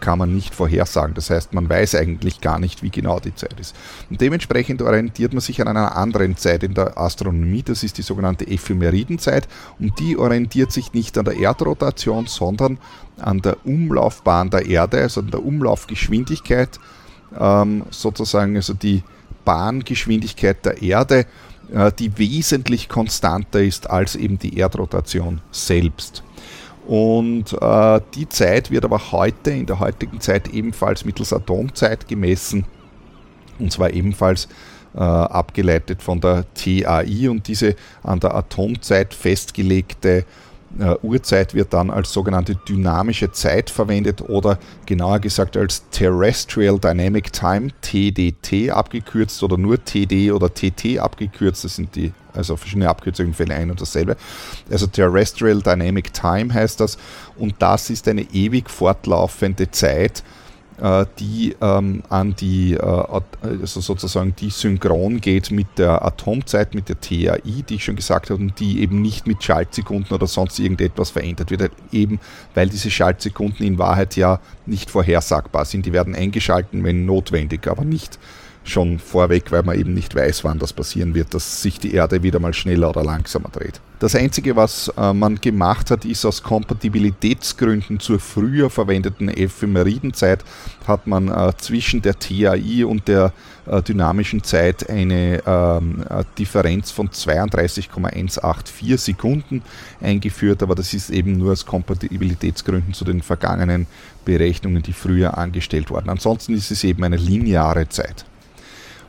[0.00, 1.14] kann man nicht vorhersagen.
[1.14, 3.74] Das heißt, man weiß eigentlich gar nicht, wie genau die Zeit ist.
[4.10, 8.02] Und dementsprechend orientiert man sich an einer anderen Zeit in der Astronomie, das ist die
[8.02, 12.78] sogenannte Ephemeridenzeit und die orientiert sich nicht an der Erdrotation, sondern
[13.18, 16.78] an der Umlaufbahn der Erde, also an der Umlaufgeschwindigkeit,
[17.38, 19.02] ähm, sozusagen also die
[19.44, 21.26] Bahngeschwindigkeit der Erde,
[21.72, 26.22] äh, die wesentlich konstanter ist als eben die Erdrotation selbst.
[26.86, 32.64] Und äh, die Zeit wird aber heute, in der heutigen Zeit, ebenfalls mittels Atomzeit gemessen.
[33.58, 34.48] Und zwar ebenfalls
[34.94, 37.28] äh, abgeleitet von der TAI.
[37.30, 40.24] Und diese an der Atomzeit festgelegte
[40.78, 47.32] äh, Uhrzeit wird dann als sogenannte dynamische Zeit verwendet oder genauer gesagt als Terrestrial Dynamic
[47.32, 51.64] Time, TDT abgekürzt oder nur TD oder TT abgekürzt.
[51.64, 54.16] Das sind die also verschiedene Abkürzungen für ein und dasselbe.
[54.70, 56.98] Also Terrestrial Dynamic Time heißt das
[57.36, 60.22] und das ist eine ewig fortlaufende Zeit,
[60.80, 66.88] äh, die ähm, an die, äh, also sozusagen die synchron geht mit der Atomzeit, mit
[66.88, 70.58] der TAI, die ich schon gesagt habe, und die eben nicht mit Schaltsekunden oder sonst
[70.58, 72.18] irgendetwas verändert wird, eben
[72.54, 75.86] weil diese Schaltsekunden in Wahrheit ja nicht vorhersagbar sind.
[75.86, 78.18] Die werden eingeschalten, wenn notwendig, aber nicht
[78.64, 82.22] schon vorweg, weil man eben nicht weiß, wann das passieren wird, dass sich die Erde
[82.22, 83.80] wieder mal schneller oder langsamer dreht.
[83.98, 90.44] Das Einzige, was äh, man gemacht hat, ist aus Kompatibilitätsgründen zur früher verwendeten Ephemeridenzeit,
[90.88, 93.32] hat man äh, zwischen der TAI und der
[93.66, 96.04] äh, dynamischen Zeit eine ähm,
[96.36, 99.62] Differenz von 32,184 Sekunden
[100.00, 103.86] eingeführt, aber das ist eben nur aus Kompatibilitätsgründen zu den vergangenen
[104.24, 106.10] Berechnungen, die früher angestellt wurden.
[106.10, 108.24] Ansonsten ist es eben eine lineare Zeit.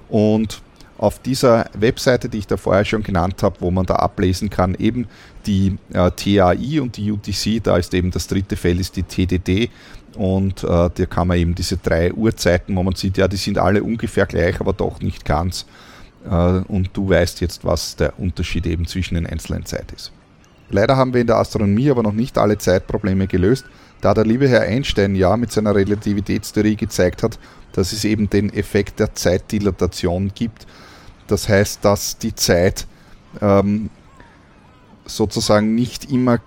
[0.09, 0.61] Und
[0.97, 4.75] auf dieser Webseite, die ich da vorher schon genannt habe, wo man da ablesen kann,
[4.75, 5.07] eben
[5.45, 9.69] die äh, TAI und die UTC, da ist eben das dritte Feld, ist die TDD
[10.15, 13.57] und äh, da kann man eben diese drei Uhrzeiten, wo man sieht, ja, die sind
[13.57, 15.65] alle ungefähr gleich, aber doch nicht ganz.
[16.25, 16.29] Äh,
[16.67, 20.11] und du weißt jetzt, was der Unterschied eben zwischen den einzelnen Zeiten ist.
[20.69, 23.65] Leider haben wir in der Astronomie aber noch nicht alle Zeitprobleme gelöst,
[24.03, 27.39] da der liebe Herr Einstein ja mit seiner Relativitätstheorie gezeigt hat,
[27.71, 30.67] dass es eben den Effekt der Zeitdilatation gibt.
[31.27, 32.85] Das heißt, dass die Zeit
[33.41, 33.89] ähm,
[35.05, 36.39] sozusagen nicht immer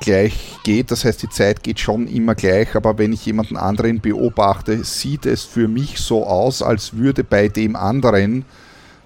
[0.00, 0.92] gleich geht.
[0.92, 5.26] Das heißt, die Zeit geht schon immer gleich, aber wenn ich jemanden anderen beobachte, sieht
[5.26, 8.44] es für mich so aus, als würde bei dem anderen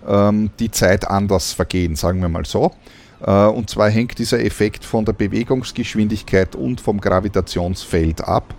[0.07, 2.73] ähm, die Zeit anders vergehen, sagen wir mal so.
[3.21, 8.55] Äh, und zwar hängt dieser Effekt von der Bewegungsgeschwindigkeit und vom Gravitationsfeld ab.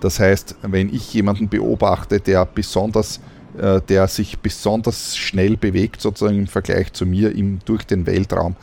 [0.00, 3.20] Das heißt, wenn ich jemanden beobachte, der besonders
[3.56, 8.56] äh, der sich besonders schnell bewegt, sozusagen im Vergleich zu mir im, durch den Weltraum,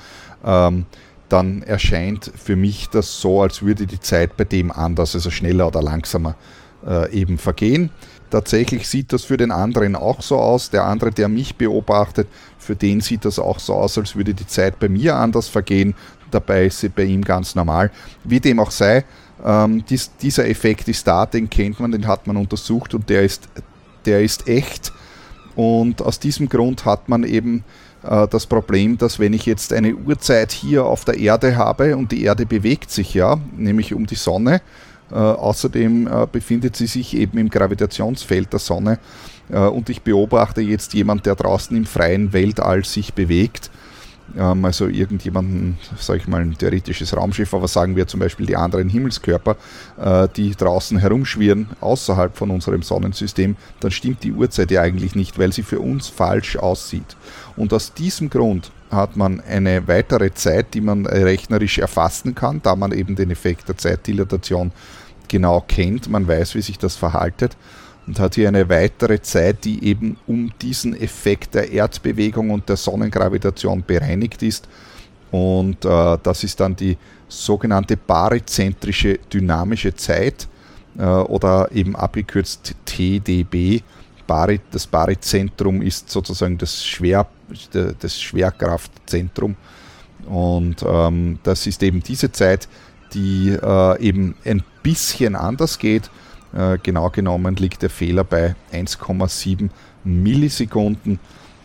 [0.44, 0.86] ähm,
[1.30, 5.68] dann erscheint für mich das so, als würde die Zeit bei dem anders, also schneller
[5.68, 6.36] oder langsamer
[6.86, 7.90] äh, eben vergehen.
[8.32, 10.70] Tatsächlich sieht das für den anderen auch so aus.
[10.70, 14.48] Der andere, der mich beobachtet, für den sieht das auch so aus, als würde die
[14.48, 15.94] Zeit bei mir anders vergehen.
[16.32, 17.92] Dabei ist sie bei ihm ganz normal.
[18.24, 19.04] Wie dem auch sei,
[19.46, 23.24] ähm, dies, dieser Effekt ist da, den kennt man, den hat man untersucht und der
[23.24, 23.50] ist,
[24.06, 24.94] der ist echt.
[25.56, 27.66] Und aus diesem Grund hat man eben
[28.04, 32.14] äh, das Problem, dass wenn ich jetzt eine Uhrzeit hier auf der Erde habe und
[32.14, 34.62] die Erde bewegt sich ja, nämlich um die Sonne,
[35.12, 39.00] äh, außerdem äh, befindet sie sich eben im Gravitationsfeld der Sonne.
[39.50, 43.72] Äh, und ich beobachte jetzt jemand, der draußen im freien Weltall sich bewegt,
[44.38, 48.56] ähm, also irgendjemanden, sage ich mal, ein theoretisches Raumschiff, aber sagen wir zum Beispiel die
[48.56, 49.56] anderen Himmelskörper,
[50.00, 55.40] äh, die draußen herumschwirren, außerhalb von unserem Sonnensystem, dann stimmt die Uhrzeit ja eigentlich nicht,
[55.40, 57.16] weil sie für uns falsch aussieht.
[57.56, 62.76] Und aus diesem Grund hat man eine weitere Zeit, die man rechnerisch erfassen kann, da
[62.76, 64.72] man eben den Effekt der Zeitdilatation
[65.28, 67.56] genau kennt, man weiß, wie sich das verhaltet
[68.12, 72.76] und hat hier eine weitere Zeit, die eben um diesen Effekt der Erdbewegung und der
[72.76, 74.68] Sonnengravitation bereinigt ist.
[75.32, 76.98] Und äh, das ist dann die
[77.30, 80.50] sogenannte baryzentrische dynamische Zeit
[80.98, 83.82] äh, oder eben abgekürzt TDB.
[84.28, 87.28] Bari, das Baryzentrum ist sozusagen das, Schwer,
[87.72, 89.56] das Schwerkraftzentrum.
[90.28, 92.68] Und ähm, das ist eben diese Zeit,
[93.14, 96.12] die äh, eben ein bisschen anders geht
[96.84, 99.70] genau genommen liegt der Fehler bei 1,7
[100.04, 101.20] Millisekunden.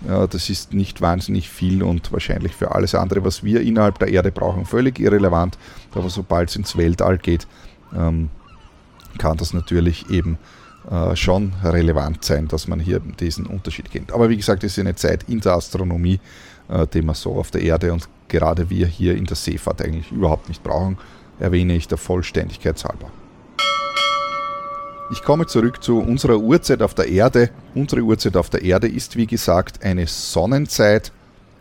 [0.05, 4.09] Äh, das ist nicht wahnsinnig viel und wahrscheinlich für alles andere, was wir innerhalb der
[4.09, 5.59] Erde brauchen, völlig irrelevant.
[5.95, 7.47] Aber sobald es ins Weltall geht,
[7.95, 8.31] ähm,
[9.19, 10.39] kann das natürlich eben
[10.91, 14.13] äh, schon relevant sein, dass man hier diesen Unterschied kennt.
[14.13, 16.21] Aber wie gesagt, es ist eine Zeit in der Astronomie,
[16.93, 20.49] die man so auf der Erde und gerade wir hier in der Seefahrt eigentlich überhaupt
[20.49, 20.99] nicht brauchen,
[21.39, 23.09] erwähne ich der Vollständigkeit halber.
[25.09, 27.51] Ich komme zurück zu unserer Uhrzeit auf der Erde.
[27.77, 31.13] Unsere Uhrzeit auf der Erde ist wie gesagt eine Sonnenzeit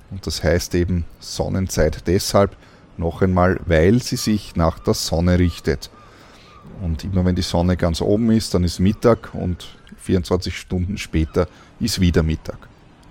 [0.10, 2.56] und das heißt eben Sonnenzeit deshalb
[2.98, 5.92] noch einmal, weil sie sich nach der Sonne richtet.
[6.82, 11.48] Und immer wenn die Sonne ganz oben ist, dann ist Mittag und 24 Stunden später
[11.80, 12.58] ist wieder Mittag.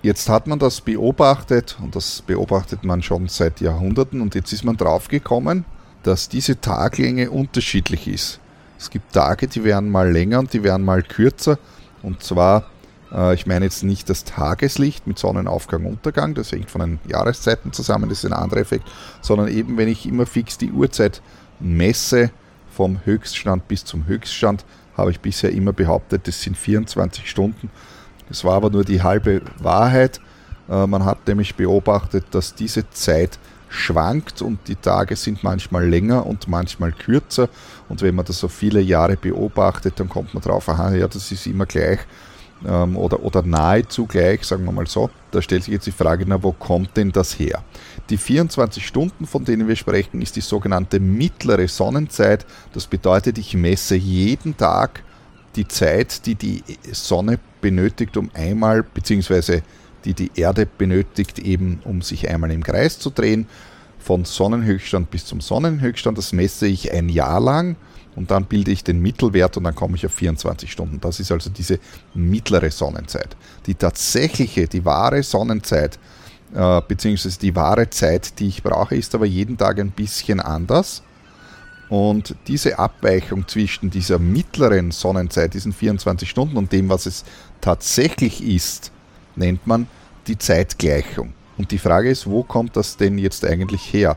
[0.03, 4.65] Jetzt hat man das beobachtet und das beobachtet man schon seit Jahrhunderten und jetzt ist
[4.65, 5.65] man draufgekommen,
[6.03, 8.41] dass diese Taglänge unterschiedlich ist.
[8.85, 11.59] Es gibt Tage, die werden mal länger und die werden mal kürzer.
[12.03, 12.67] Und zwar,
[13.11, 17.73] äh, ich meine jetzt nicht das Tageslicht mit Sonnenaufgang, Untergang, das hängt von den Jahreszeiten
[17.73, 18.87] zusammen, das ist ein anderer Effekt,
[19.23, 21.23] sondern eben, wenn ich immer fix die Uhrzeit
[21.61, 22.31] messe,
[22.71, 24.67] vom Höchststand bis zum Höchststand,
[24.99, 27.71] habe ich bisher immer behauptet, das sind 24 Stunden.
[28.29, 30.21] Das war aber nur die halbe Wahrheit.
[30.69, 33.39] Äh, man hat nämlich beobachtet, dass diese Zeit
[33.75, 37.49] schwankt und die Tage sind manchmal länger und manchmal kürzer.
[37.89, 41.31] Und wenn man das so viele Jahre beobachtet, dann kommt man drauf, aha, ja, das
[41.33, 42.01] ist immer gleich
[42.67, 45.11] ähm, oder, oder nahezu gleich, sagen wir mal so.
[45.31, 47.63] Da stellt sich jetzt die Frage, na, wo kommt denn das her?
[48.11, 52.47] Die 24 Stunden, von denen wir sprechen, ist die sogenannte mittlere Sonnenzeit.
[52.73, 55.03] Das bedeutet, ich messe jeden Tag
[55.57, 59.63] die Zeit, die die Sonne benötigt, um einmal, beziehungsweise
[60.05, 63.47] die die Erde benötigt, eben um sich einmal im Kreis zu drehen,
[63.99, 66.19] von Sonnenhöchststand bis zum Sonnenhöchststand.
[66.19, 67.77] Das messe ich ein Jahr lang
[68.17, 71.01] und dann bilde ich den Mittelwert und dann komme ich auf 24 Stunden.
[71.01, 71.79] Das ist also diese
[72.13, 73.37] mittlere Sonnenzeit.
[73.67, 75.99] Die tatsächliche, die wahre Sonnenzeit,
[76.55, 81.03] äh, beziehungsweise die wahre Zeit, die ich brauche, ist aber jeden Tag ein bisschen anders.
[81.89, 87.25] Und diese Abweichung zwischen dieser mittleren Sonnenzeit, diesen 24 Stunden und dem, was es
[87.61, 88.91] tatsächlich ist,
[89.37, 89.87] nennt man
[90.27, 91.33] die Zeitgleichung.
[91.57, 94.17] Und die Frage ist, wo kommt das denn jetzt eigentlich her?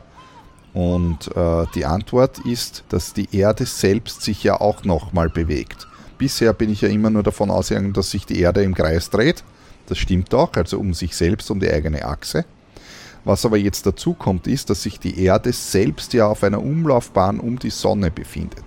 [0.74, 5.86] Und äh, die Antwort ist, dass die Erde selbst sich ja auch nochmal bewegt.
[6.18, 9.44] Bisher bin ich ja immer nur davon ausgegangen, dass sich die Erde im Kreis dreht.
[9.86, 12.44] Das stimmt auch, also um sich selbst, um die eigene Achse.
[13.24, 17.40] Was aber jetzt dazu kommt, ist, dass sich die Erde selbst ja auf einer Umlaufbahn
[17.40, 18.64] um die Sonne befindet.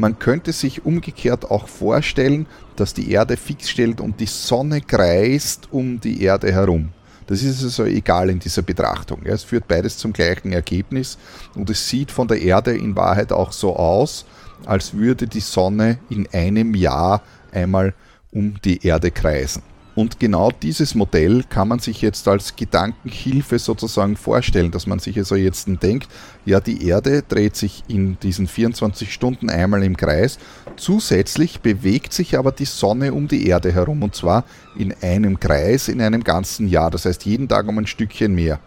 [0.00, 5.68] Man könnte sich umgekehrt auch vorstellen, dass die Erde fix stellt und die Sonne kreist
[5.72, 6.88] um die Erde herum.
[7.26, 9.20] Das ist also egal in dieser Betrachtung.
[9.24, 11.18] Es führt beides zum gleichen Ergebnis
[11.54, 14.24] und es sieht von der Erde in Wahrheit auch so aus,
[14.64, 17.20] als würde die Sonne in einem Jahr
[17.52, 17.92] einmal
[18.32, 19.62] um die Erde kreisen.
[20.00, 25.18] Und genau dieses Modell kann man sich jetzt als Gedankenhilfe sozusagen vorstellen, dass man sich
[25.18, 26.08] also jetzt denkt,
[26.46, 30.38] ja, die Erde dreht sich in diesen 24 Stunden einmal im Kreis,
[30.76, 35.88] zusätzlich bewegt sich aber die Sonne um die Erde herum und zwar in einem Kreis
[35.88, 38.58] in einem ganzen Jahr, das heißt jeden Tag um ein Stückchen mehr.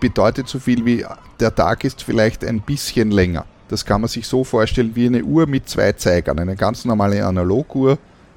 [0.00, 1.06] Bedeutet so viel wie
[1.38, 3.44] der Tag ist vielleicht ein bisschen länger.
[3.68, 7.24] Das kann man sich so vorstellen wie eine Uhr mit zwei Zeigern, eine ganz normale
[7.24, 7.96] Analoguhr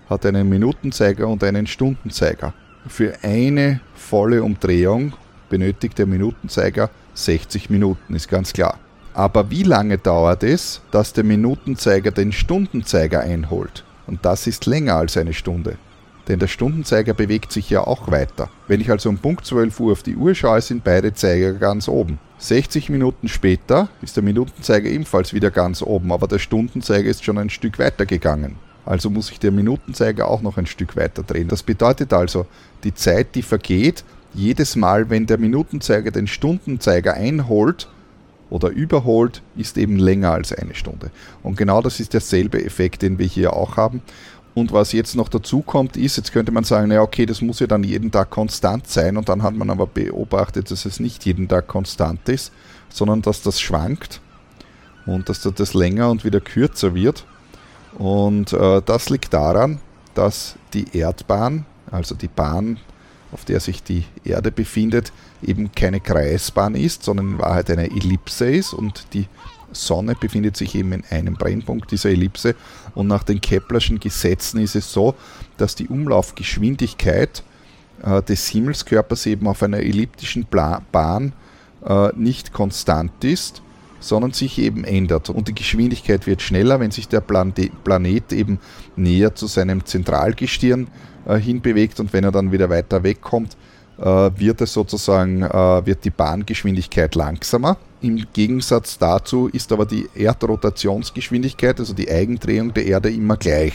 [0.09, 2.53] hat einen Minutenzeiger und einen Stundenzeiger.
[2.87, 5.13] Für eine volle Umdrehung
[5.49, 8.79] benötigt der Minutenzeiger 60 Minuten, ist ganz klar.
[9.13, 13.83] Aber wie lange dauert es, dass der Minutenzeiger den Stundenzeiger einholt?
[14.07, 15.77] Und das ist länger als eine Stunde.
[16.27, 18.49] Denn der Stundenzeiger bewegt sich ja auch weiter.
[18.67, 21.87] Wenn ich also um Punkt 12 Uhr auf die Uhr schaue, sind beide Zeiger ganz
[21.87, 22.17] oben.
[22.37, 27.37] 60 Minuten später ist der Minutenzeiger ebenfalls wieder ganz oben, aber der Stundenzeiger ist schon
[27.37, 28.55] ein Stück weiter gegangen.
[28.85, 31.47] Also muss sich der Minutenzeiger auch noch ein Stück weiter drehen.
[31.47, 32.45] Das bedeutet also,
[32.83, 37.87] die Zeit, die vergeht, jedes Mal, wenn der Minutenzeiger den Stundenzeiger einholt
[38.49, 41.11] oder überholt, ist eben länger als eine Stunde.
[41.43, 44.01] Und genau das ist derselbe Effekt, den wir hier auch haben.
[44.55, 47.59] Und was jetzt noch dazu kommt, ist, jetzt könnte man sagen, naja, okay, das muss
[47.59, 49.17] ja dann jeden Tag konstant sein.
[49.17, 52.51] Und dann hat man aber beobachtet, dass es nicht jeden Tag konstant ist,
[52.89, 54.21] sondern dass das schwankt
[55.05, 57.25] und dass das länger und wieder kürzer wird.
[57.97, 59.79] Und äh, das liegt daran,
[60.13, 62.79] dass die Erdbahn, also die Bahn,
[63.31, 68.49] auf der sich die Erde befindet, eben keine Kreisbahn ist, sondern in Wahrheit eine Ellipse
[68.49, 68.73] ist.
[68.73, 69.27] Und die
[69.71, 72.55] Sonne befindet sich eben in einem Brennpunkt dieser Ellipse.
[72.93, 75.15] Und nach den Keplerschen Gesetzen ist es so,
[75.57, 77.43] dass die Umlaufgeschwindigkeit
[78.03, 81.33] äh, des Himmelskörpers eben auf einer elliptischen Bahn
[81.85, 83.61] äh, nicht konstant ist,
[84.03, 85.29] sondern sich eben ändert.
[85.29, 88.59] Und die Geschwindigkeit wird schneller, wenn sich der Planet eben
[88.95, 90.87] näher zu seinem Zentralgestirn
[91.25, 93.55] äh, hinbewegt und wenn er dann wieder weiter wegkommt,
[93.97, 97.77] äh, wird es sozusagen, äh, wird die Bahngeschwindigkeit langsamer.
[98.01, 103.73] Im Gegensatz dazu ist aber die Erdrotationsgeschwindigkeit, also die Eigendrehung der Erde, immer gleich.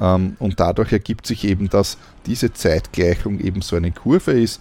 [0.00, 1.96] Ähm, und dadurch ergibt sich eben, dass
[2.26, 4.60] diese Zeitgleichung eben so eine Kurve ist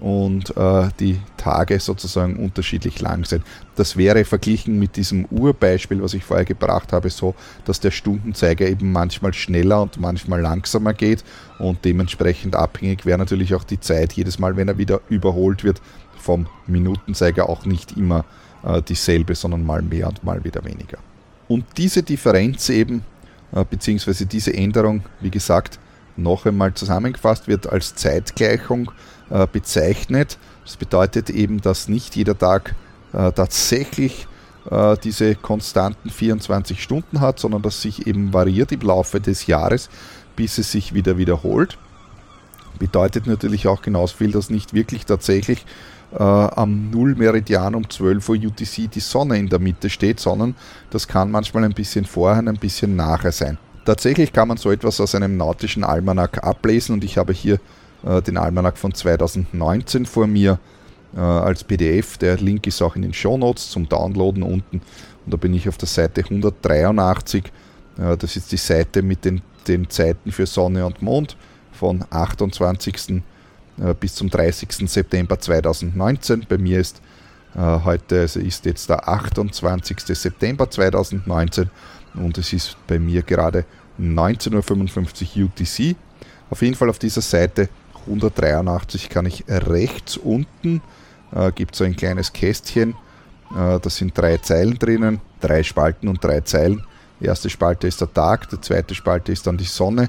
[0.00, 0.54] und
[1.00, 3.42] die Tage sozusagen unterschiedlich lang sind.
[3.78, 8.66] Das wäre verglichen mit diesem Urbeispiel, was ich vorher gebracht habe, so, dass der Stundenzeiger
[8.66, 11.22] eben manchmal schneller und manchmal langsamer geht
[11.60, 15.80] und dementsprechend abhängig wäre natürlich auch die Zeit jedes Mal, wenn er wieder überholt wird,
[16.18, 18.24] vom Minutenzeiger auch nicht immer
[18.64, 20.98] äh, dieselbe, sondern mal mehr und mal wieder weniger.
[21.46, 23.04] Und diese Differenz eben,
[23.52, 25.78] äh, beziehungsweise diese Änderung, wie gesagt,
[26.16, 28.90] noch einmal zusammengefasst wird als Zeitgleichung
[29.30, 30.36] äh, bezeichnet.
[30.64, 32.74] Das bedeutet eben, dass nicht jeder Tag
[33.12, 34.26] äh, tatsächlich
[34.70, 39.88] äh, diese konstanten 24 Stunden hat, sondern dass sich eben variiert im Laufe des Jahres,
[40.36, 41.78] bis es sich wieder wiederholt.
[42.78, 45.64] Bedeutet natürlich auch genauso viel, dass nicht wirklich tatsächlich
[46.12, 50.54] äh, am Nullmeridian um 12 Uhr UTC die Sonne in der Mitte steht, sondern
[50.90, 53.58] das kann manchmal ein bisschen vorher, ein bisschen nachher sein.
[53.84, 57.58] Tatsächlich kann man so etwas aus einem nautischen Almanach ablesen und ich habe hier
[58.04, 60.58] äh, den Almanach von 2019 vor mir
[61.16, 62.18] äh, als PDF.
[62.18, 64.80] Der Link ist auch in den Show Notes zum Downloaden unten.
[65.24, 67.44] Und da bin ich auf der Seite 183.
[67.98, 71.36] Äh, das ist die Seite mit den, den Zeiten für Sonne und Mond
[71.72, 73.22] von 28.
[73.80, 74.68] Äh, bis zum 30.
[74.88, 76.46] September 2019.
[76.48, 77.00] Bei mir ist
[77.54, 79.98] heute, also ist jetzt der 28.
[80.00, 81.70] September 2019
[82.14, 83.64] und es ist bei mir gerade
[83.98, 85.96] 19.55 Uhr UTC.
[86.50, 87.70] Auf jeden Fall auf dieser Seite
[88.08, 90.82] 183 kann ich rechts unten,
[91.34, 92.90] äh, gibt es so ein kleines Kästchen,
[93.50, 96.84] äh, da sind drei Zeilen drinnen, drei Spalten und drei Zeilen.
[97.20, 100.08] Die erste Spalte ist der Tag, die zweite Spalte ist dann die Sonne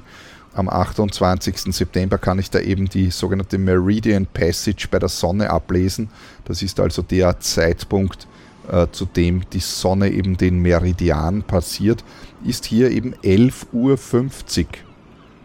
[0.54, 1.72] am 28.
[1.72, 6.08] September kann ich da eben die sogenannte Meridian Passage bei der Sonne ablesen.
[6.44, 8.26] Das ist also der Zeitpunkt,
[8.70, 12.04] äh, zu dem die Sonne eben den Meridian passiert,
[12.44, 14.66] ist hier eben 11.50 Uhr.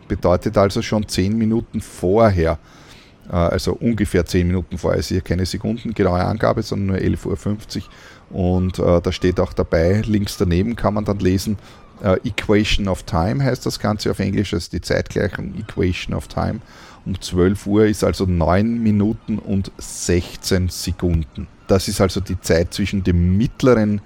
[0.08, 2.58] Bedeutet also schon 10 Minuten vorher,
[3.34, 7.84] also ungefähr 10 Minuten vorher, ist hier keine sekundengenaue Angabe, sondern nur 11.50 Uhr.
[8.30, 11.58] Und äh, da steht auch dabei, links daneben kann man dann lesen,
[12.04, 16.60] Uh, Equation of Time heißt das Ganze auf Englisch, ist die Zeitgleichung Equation of Time.
[17.06, 21.48] Um 12 Uhr ist also 9 Minuten und 16 Sekunden.
[21.68, 24.02] Das ist also die Zeit zwischen dem mittleren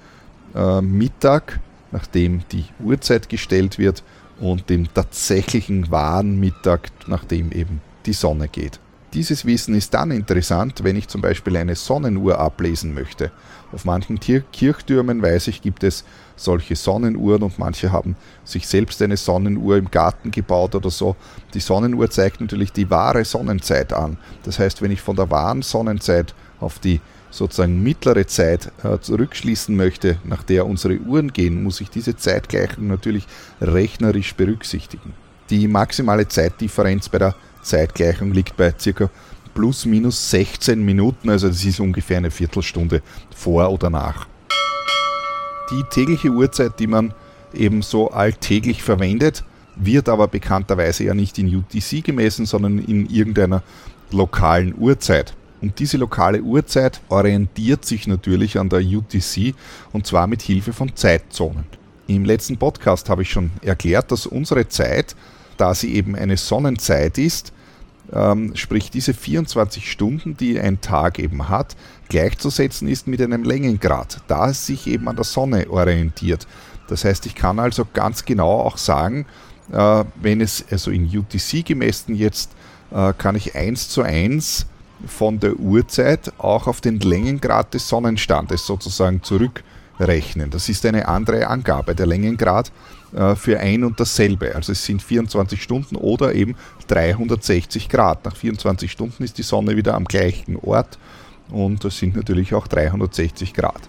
[0.53, 1.59] äh, Mittag,
[1.91, 4.03] nachdem die Uhrzeit gestellt wird,
[4.39, 8.79] und dem tatsächlichen wahren Mittag, nachdem eben die Sonne geht.
[9.13, 13.31] Dieses Wissen ist dann interessant, wenn ich zum Beispiel eine Sonnenuhr ablesen möchte.
[13.71, 16.03] Auf manchen Kirchtürmen, weiß ich, gibt es
[16.35, 21.15] solche Sonnenuhren und manche haben sich selbst eine Sonnenuhr im Garten gebaut oder so.
[21.55, 24.17] Die Sonnenuhr zeigt natürlich die wahre Sonnenzeit an.
[24.43, 27.01] Das heißt, wenn ich von der wahren Sonnenzeit auf die
[27.31, 32.87] sozusagen mittlere Zeit äh, zurückschließen möchte, nach der unsere Uhren gehen, muss ich diese Zeitgleichung
[32.87, 33.25] natürlich
[33.59, 35.13] rechnerisch berücksichtigen.
[35.49, 39.09] Die maximale Zeitdifferenz bei der Zeitgleichung liegt bei ca.
[39.53, 43.01] plus minus 16 Minuten, also das ist ungefähr eine Viertelstunde
[43.35, 44.27] vor oder nach.
[45.71, 47.13] Die tägliche Uhrzeit, die man
[47.53, 49.43] eben so alltäglich verwendet,
[49.75, 53.63] wird aber bekannterweise ja nicht in UTC gemessen, sondern in irgendeiner
[54.11, 55.33] lokalen Uhrzeit.
[55.61, 59.53] Und diese lokale Uhrzeit orientiert sich natürlich an der UTC
[59.91, 61.65] und zwar mit Hilfe von Zeitzonen.
[62.07, 65.15] Im letzten Podcast habe ich schon erklärt, dass unsere Zeit
[65.59, 67.51] da sie eben eine Sonnenzeit ist,
[68.13, 71.75] ähm, sprich diese 24 Stunden, die ein Tag eben hat,
[72.07, 76.47] gleichzusetzen ist mit einem Längengrad, da es sich eben an der Sonne orientiert.
[76.87, 79.25] Das heißt, ich kann also ganz genau auch sagen,
[79.71, 82.51] äh, wenn es also in UTC gemessen jetzt,
[82.91, 84.65] äh, kann ich eins zu eins
[85.05, 90.49] von der Uhrzeit auch auf den Längengrad des Sonnenstandes sozusagen zurückrechnen.
[90.49, 91.95] Das ist eine andere Angabe.
[91.95, 92.71] Der Längengrad
[93.13, 94.55] äh, für ein und dasselbe.
[94.55, 96.55] Also es sind 24 Stunden oder eben
[96.87, 98.25] 360 Grad.
[98.25, 100.99] Nach 24 Stunden ist die Sonne wieder am gleichen Ort
[101.49, 103.81] und das sind natürlich auch 360 Grad.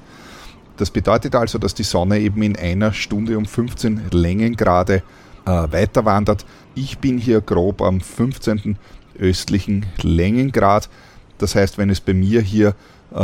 [0.76, 5.02] Das bedeutet also, dass die Sonne eben in einer Stunde um 15 Längengrade
[5.44, 6.46] äh, weiter wandert.
[6.74, 8.78] Ich bin hier grob am 15.
[9.18, 10.88] östlichen Längengrad.
[11.36, 12.74] Das heißt, wenn es bei mir hier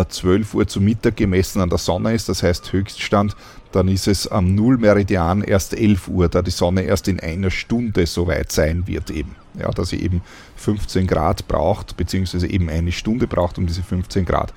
[0.08, 3.36] 12 äh, Uhr zu Mittag gemessen an der Sonne ist, das heißt Höchststand,
[3.76, 8.06] dann ist es am Nullmeridian erst 11 Uhr, da die Sonne erst in einer Stunde
[8.06, 9.36] so weit sein wird eben.
[9.58, 10.22] Ja, dass sie eben
[10.56, 14.52] 15 Grad braucht, beziehungsweise eben eine Stunde braucht, um diese 15 Grad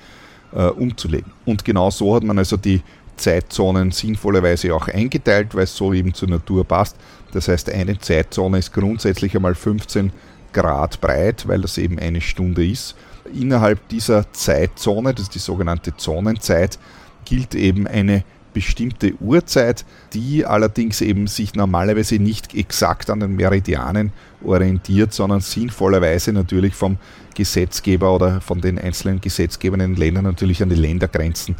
[0.54, 1.32] äh, umzulegen.
[1.46, 2.82] Und genau so hat man also die
[3.18, 6.96] Zeitzonen sinnvollerweise auch eingeteilt, weil es so eben zur Natur passt.
[7.34, 10.12] Das heißt, eine Zeitzone ist grundsätzlich einmal 15
[10.54, 12.96] Grad breit, weil das eben eine Stunde ist
[13.34, 16.80] innerhalb dieser Zeitzone, das ist die sogenannte Zonenzeit,
[17.26, 18.24] gilt eben eine
[18.54, 24.12] bestimmte Uhrzeit, die allerdings eben sich normalerweise nicht exakt an den Meridianen
[24.44, 26.98] orientiert, sondern sinnvollerweise natürlich vom
[27.36, 31.56] Gesetzgeber oder von den einzelnen Gesetzgebern in den Ländern natürlich an die Ländergrenzen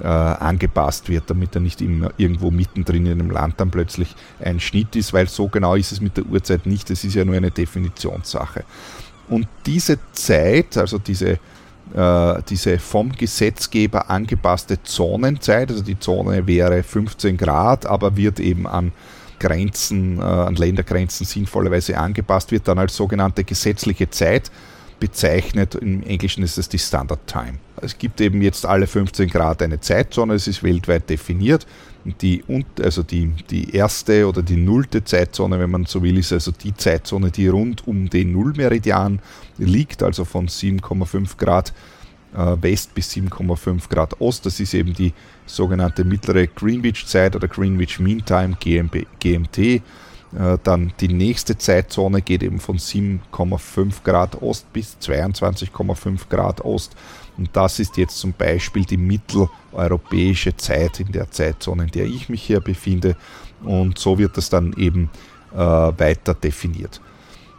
[0.00, 4.60] äh, angepasst wird, damit er nicht immer irgendwo mittendrin in einem Land dann plötzlich ein
[4.60, 7.36] Schnitt ist, weil so genau ist es mit der Uhrzeit nicht, es ist ja nur
[7.36, 8.64] eine Definitionssache.
[9.28, 11.38] Und diese Zeit, also diese,
[12.48, 18.92] diese vom Gesetzgeber angepasste Zonenzeit, also die Zone wäre 15 Grad, aber wird eben an
[19.42, 24.52] Grenzen, äh, an Ländergrenzen sinnvollerweise angepasst, wird dann als sogenannte gesetzliche Zeit
[25.00, 25.74] bezeichnet.
[25.74, 27.54] Im Englischen ist es die Standard Time.
[27.80, 31.66] Es gibt eben jetzt alle 15 Grad eine Zeitzone, es ist weltweit definiert.
[32.04, 32.42] Die,
[32.82, 36.74] also die, die erste oder die nullte Zeitzone, wenn man so will, ist also die
[36.74, 39.20] Zeitzone, die rund um den Nullmeridian
[39.58, 41.72] liegt, also von 7,5 Grad
[42.34, 44.46] äh, West bis 7,5 Grad Ost.
[44.46, 45.12] Das ist eben die
[45.46, 49.58] sogenannte mittlere Greenwich-Zeit oder Greenwich Mean Time, GMT.
[49.58, 49.80] Äh,
[50.62, 56.96] dann die nächste Zeitzone geht eben von 7,5 Grad Ost bis 22,5 Grad Ost.
[57.38, 62.28] Und das ist jetzt zum Beispiel die mitteleuropäische Zeit in der Zeitzone, in der ich
[62.28, 63.16] mich hier befinde.
[63.62, 65.08] Und so wird das dann eben
[65.52, 67.00] äh, weiter definiert.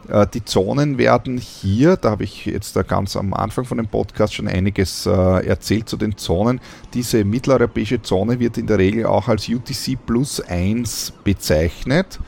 [0.08, 3.88] Äh, die Zonen werden hier, da habe ich jetzt da ganz am Anfang von dem
[3.88, 5.10] Podcast schon einiges äh,
[5.46, 6.60] erzählt zu den Zonen.
[6.92, 12.20] Diese mitteleuropäische Zone wird in der Regel auch als UTC plus 1 bezeichnet.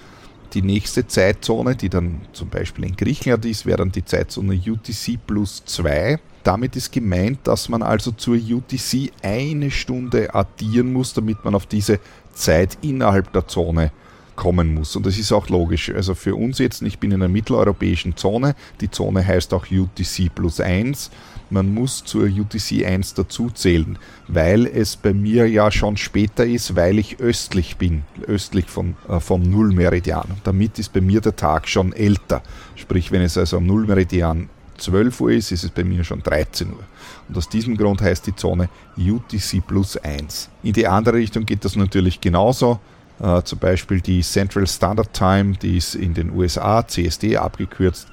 [0.54, 5.18] Die nächste Zeitzone, die dann zum Beispiel in Griechenland ist, wäre dann die Zeitzone UTC
[5.26, 6.18] plus 2.
[6.46, 11.66] Damit ist gemeint, dass man also zur UTC eine Stunde addieren muss, damit man auf
[11.66, 11.98] diese
[12.34, 13.90] Zeit innerhalb der Zone
[14.36, 14.94] kommen muss.
[14.94, 15.90] Und das ist auch logisch.
[15.92, 20.32] Also für uns jetzt, ich bin in einer mitteleuropäischen Zone, die Zone heißt auch UTC
[20.32, 21.10] plus 1.
[21.50, 26.76] Man muss zur UTC 1 dazu zählen, weil es bei mir ja schon später ist,
[26.76, 30.28] weil ich östlich bin, östlich von, äh, vom Nullmeridian.
[30.44, 32.40] damit ist bei mir der Tag schon älter.
[32.76, 36.68] Sprich, wenn es also am Nullmeridian 12 Uhr ist, ist es bei mir schon 13
[36.68, 36.84] Uhr.
[37.28, 40.48] Und aus diesem Grund heißt die Zone UTC plus 1.
[40.62, 42.80] In die andere Richtung geht das natürlich genauso.
[43.20, 48.08] Äh, zum Beispiel die Central Standard Time, die ist in den USA, CSD abgekürzt,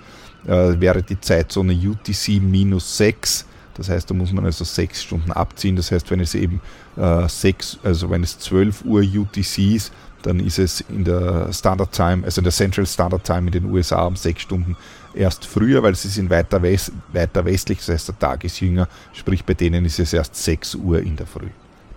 [0.45, 3.45] äh, wäre die Zeitzone UTC minus 6.
[3.75, 5.75] Das heißt, da muss man also 6 Stunden abziehen.
[5.75, 6.61] Das heißt, wenn es eben
[6.95, 9.91] äh, 6, also wenn es 12 Uhr UTC ist,
[10.21, 13.65] dann ist es in der Standard Time, also in der Central Standard Time in den
[13.65, 14.77] USA um 6 Stunden
[15.13, 18.87] erst früher, weil sie sind weiter, west, weiter westlich, das heißt der Tag ist jünger,
[19.13, 21.49] sprich bei denen ist es erst 6 Uhr in der Früh.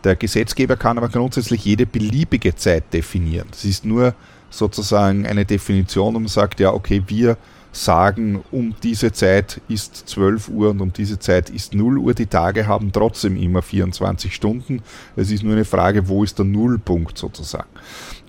[0.04, 3.48] Der Gesetzgeber kann aber grundsätzlich jede beliebige Zeit definieren.
[3.50, 4.14] Das ist nur
[4.50, 7.36] sozusagen eine Definition und man sagt, ja, okay, wir
[7.76, 12.14] sagen, um diese Zeit ist 12 Uhr und um diese Zeit ist 0 Uhr.
[12.14, 14.82] Die Tage haben trotzdem immer 24 Stunden.
[15.14, 17.68] Es ist nur eine Frage, wo ist der Nullpunkt sozusagen.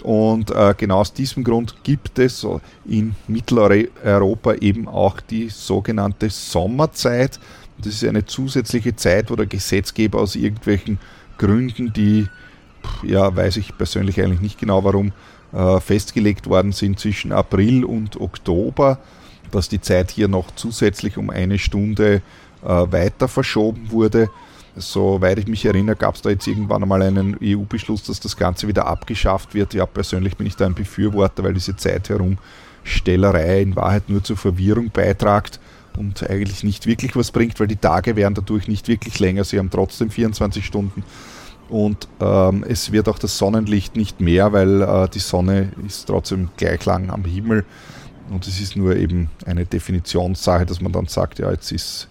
[0.08, 2.47] Und äh, genau aus diesem Grund gibt es
[2.86, 7.41] in Mitteleuropa eben auch die sogenannte Sommerzeit.
[7.78, 10.97] Das ist eine zusätzliche Zeit, wo der Gesetzgeber aus irgendwelchen
[11.38, 12.26] Gründen, die,
[13.03, 15.12] ja, weiß ich persönlich eigentlich nicht genau warum,
[15.51, 18.99] äh, festgelegt worden sind zwischen April und Oktober,
[19.51, 22.22] dass die Zeit hier noch zusätzlich um eine Stunde
[22.64, 24.30] äh, weiter verschoben wurde.
[24.78, 28.67] Soweit ich mich erinnere, gab es da jetzt irgendwann einmal einen EU-Beschluss, dass das Ganze
[28.67, 29.73] wieder abgeschafft wird.
[29.73, 34.38] Ja, persönlich bin ich da ein Befürworter, weil diese Zeit herumstellerei in Wahrheit nur zur
[34.38, 35.59] Verwirrung beitragt
[35.97, 39.43] und eigentlich nicht wirklich was bringt, weil die Tage werden dadurch nicht wirklich länger.
[39.43, 41.03] Sie haben trotzdem 24 Stunden
[41.69, 46.49] und ähm, es wird auch das Sonnenlicht nicht mehr, weil äh, die Sonne ist trotzdem
[46.55, 47.65] gleich lang am Himmel
[48.30, 52.07] und es ist nur eben eine Definitionssache, dass man dann sagt, ja, jetzt ist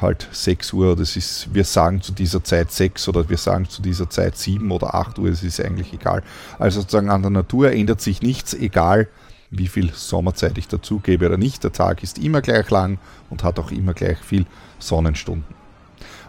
[0.00, 3.82] halt 6 Uhr es ist, wir sagen zu dieser Zeit 6 oder wir sagen zu
[3.82, 6.22] dieser Zeit 7 oder 8 Uhr, es ist eigentlich egal.
[6.58, 9.08] Also sozusagen an der Natur ändert sich nichts, egal
[9.50, 11.64] wie viel Sommerzeit ich dazugebe oder nicht.
[11.64, 12.98] Der Tag ist immer gleich lang
[13.30, 14.46] und hat auch immer gleich viel
[14.78, 15.60] Sonnenstunden.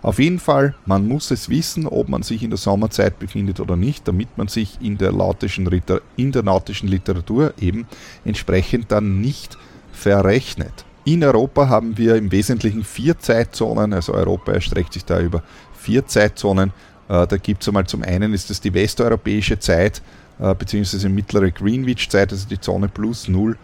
[0.02, 3.76] Auf jeden Fall, man muss es wissen, ob man sich in der Sommerzeit befindet oder
[3.76, 5.70] nicht, damit man sich in der, lautischen,
[6.18, 7.86] in der nautischen Literatur eben
[8.26, 9.60] entsprechend dann nicht
[9.92, 10.86] verrechnet.
[11.04, 15.42] In Europa haben wir im Wesentlichen vier Zeitzonen, also Europa erstreckt sich da über
[15.74, 16.72] vier Zeitzonen.
[17.10, 20.04] Äh, da gibt es einmal zum einen ist es die westeuropäische Zeit,
[20.40, 23.58] äh, beziehungsweise mittlere Greenwich-Zeit, also die Zone plus null.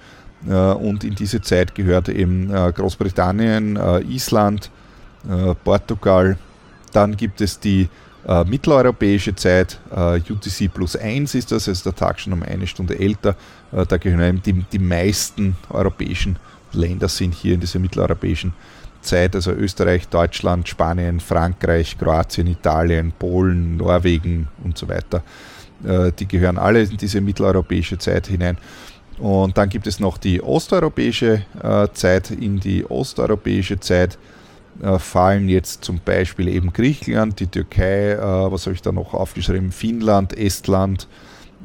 [0.48, 3.80] Äh, und in diese Zeit gehört eben Großbritannien,
[4.10, 4.72] Island,
[5.64, 6.38] Portugal.
[6.94, 7.90] Dann gibt es die
[8.46, 13.36] mitteleuropäische Zeit, UTC plus 1 ist das, also der Tag schon um eine Stunde älter.
[13.72, 16.57] da gehören eben die, die meisten europäischen Länder
[17.18, 18.54] sind hier in dieser mitteleuropäischen
[19.02, 25.24] Zeit, also Österreich, Deutschland, Spanien, Frankreich, Kroatien, Italien, Polen, Norwegen und so weiter.
[25.86, 28.58] Äh, die gehören alle in diese mitteleuropäische Zeit hinein.
[29.18, 32.32] Und dann gibt es noch die osteuropäische äh, Zeit.
[32.32, 34.18] In die osteuropäische Zeit
[34.82, 39.72] äh, fallen jetzt zum Beispiel eben Griechenland, die Türkei, was habe ich da noch aufgeschrieben,
[39.72, 41.08] Finnland, Estland,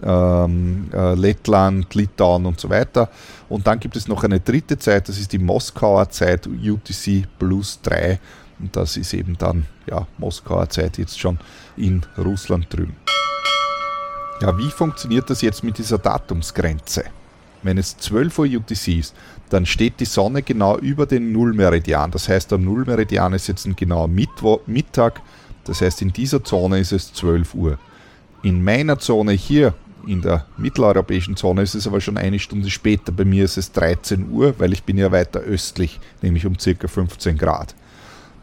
[0.03, 3.11] ähm, Lettland, Litauen und so weiter.
[3.49, 7.81] Und dann gibt es noch eine dritte Zeit, das ist die Moskauer Zeit, UTC plus
[7.83, 8.19] 3.
[8.59, 11.39] Und das ist eben dann ja, Moskauer Zeit jetzt schon
[11.77, 12.97] in Russland drüben.
[14.41, 17.05] Ja, wie funktioniert das jetzt mit dieser Datumsgrenze?
[17.63, 19.15] Wenn es 12 Uhr UTC ist,
[19.51, 22.11] dann steht die Sonne genau über den Nullmeridian.
[22.11, 25.21] Das heißt, der Nullmeridian ist jetzt ein genauer Mittag.
[25.65, 27.79] Das heißt, in dieser Zone ist es 12 Uhr.
[28.43, 29.75] In meiner Zone hier,
[30.07, 33.13] in der mitteleuropäischen Zone, ist es aber schon eine Stunde später.
[33.13, 36.89] Bei mir ist es 13 Uhr, weil ich bin ja weiter östlich, nämlich um ca.
[36.89, 37.75] 15 Grad.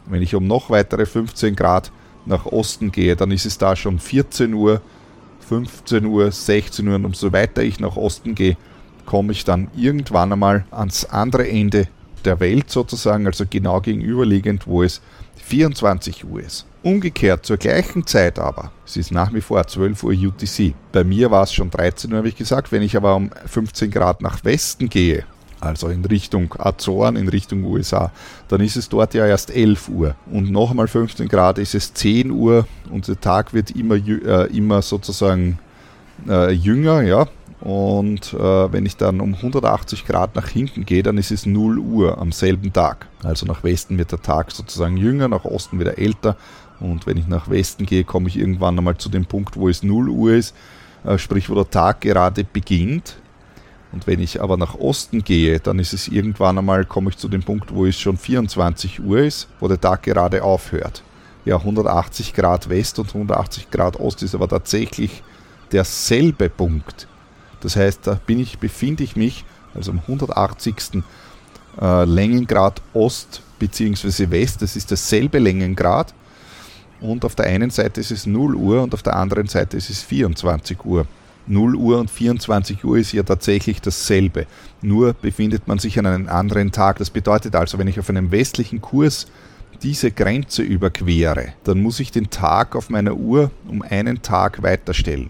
[0.08, 1.92] Wenn ich um noch weitere 15 Grad
[2.26, 4.82] nach Osten gehe, dann ist es da schon 14 Uhr
[5.50, 8.56] 15 Uhr, 16 Uhr und umso weiter ich nach Osten gehe,
[9.08, 11.88] komme ich dann irgendwann einmal ans andere Ende
[12.24, 15.02] der Welt sozusagen, also genau gegenüberliegend, wo es
[15.50, 16.68] 24 Uhr ist.
[16.84, 20.76] Umgekehrt zur gleichen Zeit aber, es ist nach wie vor 12 Uhr UTC.
[20.92, 22.72] Bei mir war es schon 13 Uhr, habe ich gesagt.
[22.72, 25.26] Wenn ich aber um 15 Grad nach Westen gehe,
[25.60, 28.12] also in Richtung Azoren, in Richtung USA,
[28.48, 30.16] dann ist es dort ja erst 11 Uhr.
[30.32, 34.56] Und noch einmal 15 Grad ist es 10 Uhr und der Tag wird immer, äh,
[34.56, 35.58] immer sozusagen
[36.28, 37.28] äh, jünger, ja.
[37.62, 41.78] Und äh, wenn ich dann um 180 Grad nach hinten gehe, dann ist es 0
[41.78, 43.08] Uhr am selben Tag.
[43.24, 46.38] Also nach Westen wird der Tag sozusagen jünger, nach Osten wieder älter.
[46.80, 49.84] Und wenn ich nach Westen gehe, komme ich irgendwann einmal zu dem Punkt, wo es
[49.84, 50.56] 0 Uhr ist,
[51.04, 53.18] äh, sprich wo der Tag gerade beginnt.
[53.92, 57.28] Und wenn ich aber nach Osten gehe, dann ist es irgendwann einmal, komme ich zu
[57.28, 61.04] dem Punkt, wo es schon 24 Uhr ist, wo der Tag gerade aufhört.
[61.44, 65.24] Ja, 180 Grad West und 180 Grad Ost ist aber tatsächlich
[65.72, 67.09] derselbe Punkt.
[67.62, 71.04] Das heißt, da bin ich, befinde ich mich also am 180.
[71.80, 74.32] Äh, Längengrad Ost bzw.
[74.32, 74.62] West.
[74.62, 76.14] Das ist dasselbe Längengrad.
[77.02, 79.90] Und auf der einen Seite ist es 0 Uhr und auf der anderen Seite ist
[79.90, 81.06] es 24 Uhr.
[81.48, 84.46] 0 Uhr und 24 Uhr ist ja tatsächlich dasselbe.
[84.82, 86.98] Nur befindet man sich an einem anderen Tag.
[86.98, 89.28] Das bedeutet also, wenn ich auf einem westlichen Kurs
[89.82, 95.30] diese Grenze überquere, dann muss ich den Tag auf meiner Uhr um einen Tag weiterstellen.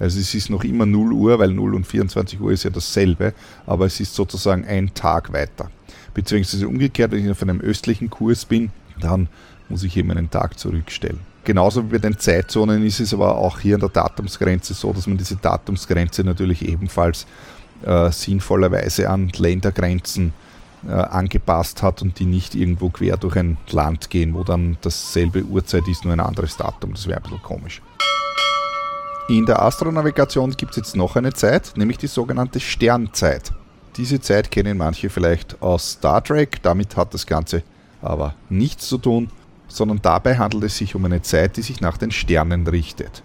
[0.00, 3.34] Also es ist noch immer 0 Uhr, weil 0 und 24 Uhr ist ja dasselbe,
[3.66, 5.70] aber es ist sozusagen ein Tag weiter.
[6.14, 9.28] Beziehungsweise umgekehrt, wenn ich auf einem östlichen Kurs bin, dann
[9.68, 11.20] muss ich eben einen Tag zurückstellen.
[11.44, 15.06] Genauso wie bei den Zeitzonen ist es aber auch hier an der Datumsgrenze so, dass
[15.06, 17.26] man diese Datumsgrenze natürlich ebenfalls
[17.82, 20.32] äh, sinnvollerweise an Ländergrenzen
[20.86, 25.42] äh, angepasst hat und die nicht irgendwo quer durch ein Land gehen, wo dann dasselbe
[25.44, 26.92] Uhrzeit ist, nur ein anderes Datum.
[26.92, 27.82] Das wäre ein bisschen komisch.
[29.30, 33.52] In der Astronavigation gibt es jetzt noch eine Zeit, nämlich die sogenannte Sternzeit.
[33.96, 37.62] Diese Zeit kennen manche vielleicht aus Star Trek, damit hat das Ganze
[38.02, 39.30] aber nichts zu tun,
[39.68, 43.22] sondern dabei handelt es sich um eine Zeit, die sich nach den Sternen richtet.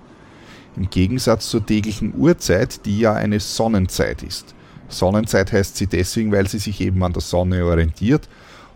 [0.75, 4.53] Im Gegensatz zur täglichen Uhrzeit, die ja eine Sonnenzeit ist.
[4.89, 8.29] Sonnenzeit heißt sie deswegen, weil sie sich eben an der Sonne orientiert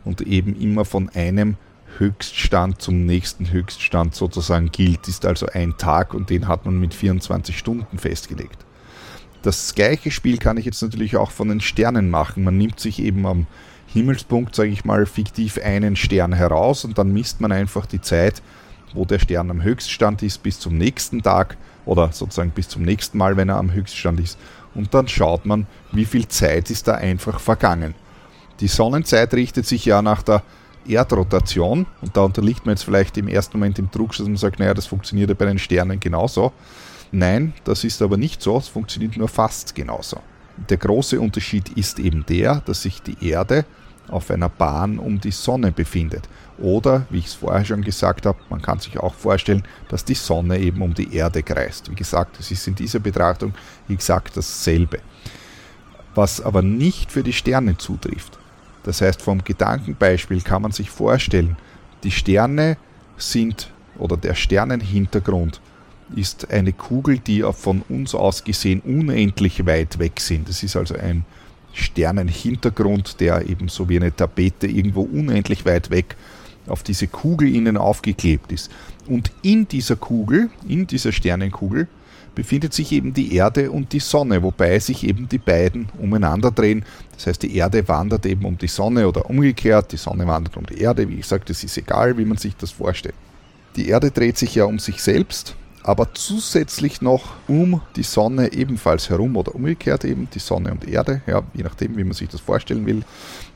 [0.03, 1.57] und eben immer von einem
[1.99, 6.93] Höchststand zum nächsten Höchststand sozusagen gilt, ist also ein Tag und den hat man mit
[6.93, 8.65] 24 Stunden festgelegt.
[9.41, 12.43] Das gleiche Spiel kann ich jetzt natürlich auch von den Sternen machen.
[12.43, 13.47] Man nimmt sich eben am
[13.87, 18.41] Himmelspunkt, sage ich mal, fiktiv einen Stern heraus und dann misst man einfach die Zeit,
[18.93, 23.17] wo der Stern am Höchststand ist, bis zum nächsten Tag oder sozusagen bis zum nächsten
[23.17, 24.37] Mal, wenn er am Höchststand ist.
[24.75, 27.95] Und dann schaut man, wie viel Zeit ist da einfach vergangen.
[28.59, 30.43] Die Sonnenzeit richtet sich ja nach der
[30.89, 34.59] Erdrotation und da unterliegt man jetzt vielleicht im ersten Moment im Druck, dass man sagt,
[34.59, 36.51] naja, das funktioniert ja bei den Sternen genauso.
[37.11, 40.19] Nein, das ist aber nicht so, es funktioniert nur fast genauso.
[40.69, 43.65] Der große Unterschied ist eben der, dass sich die Erde
[44.09, 46.27] auf einer Bahn um die Sonne befindet.
[46.57, 50.15] Oder, wie ich es vorher schon gesagt habe, man kann sich auch vorstellen, dass die
[50.15, 51.89] Sonne eben um die Erde kreist.
[51.89, 53.53] Wie gesagt, es ist in dieser Betrachtung
[53.87, 54.99] exakt dasselbe.
[56.15, 58.38] Was aber nicht für die Sterne zutrifft.
[58.89, 61.57] Das heißt, vom Gedankenbeispiel kann man sich vorstellen,
[62.03, 62.75] die Sterne
[63.17, 63.69] sind
[63.99, 65.61] oder der Sternenhintergrund
[66.15, 70.49] ist eine Kugel, die von uns aus gesehen unendlich weit weg sind.
[70.49, 71.23] Das ist also ein
[71.71, 76.15] Sternenhintergrund, der eben so wie eine Tapete irgendwo unendlich weit weg
[76.65, 78.71] auf diese Kugel innen aufgeklebt ist.
[79.05, 81.87] Und in dieser Kugel, in dieser Sternenkugel,
[82.39, 86.85] befindet sich eben die Erde und die Sonne, wobei sich eben die beiden umeinander drehen.
[87.11, 90.65] Das heißt, die Erde wandert eben um die Sonne oder umgekehrt, die Sonne wandert um
[90.65, 91.09] die Erde.
[91.09, 93.15] Wie gesagt, es ist egal, wie man sich das vorstellt.
[93.75, 99.09] Die Erde dreht sich ja um sich selbst, aber zusätzlich noch um die Sonne ebenfalls
[99.09, 102.39] herum oder umgekehrt eben die Sonne und Erde, ja, je nachdem, wie man sich das
[102.39, 103.03] vorstellen will.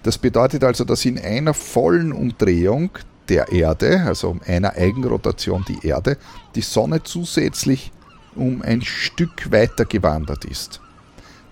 [0.03, 2.89] Das bedeutet also, dass in einer vollen Umdrehung
[3.29, 6.17] der Erde, also um einer Eigenrotation die Erde,
[6.55, 7.93] die Sonne zusätzlich
[8.35, 10.81] um ein Stück weiter gewandert ist.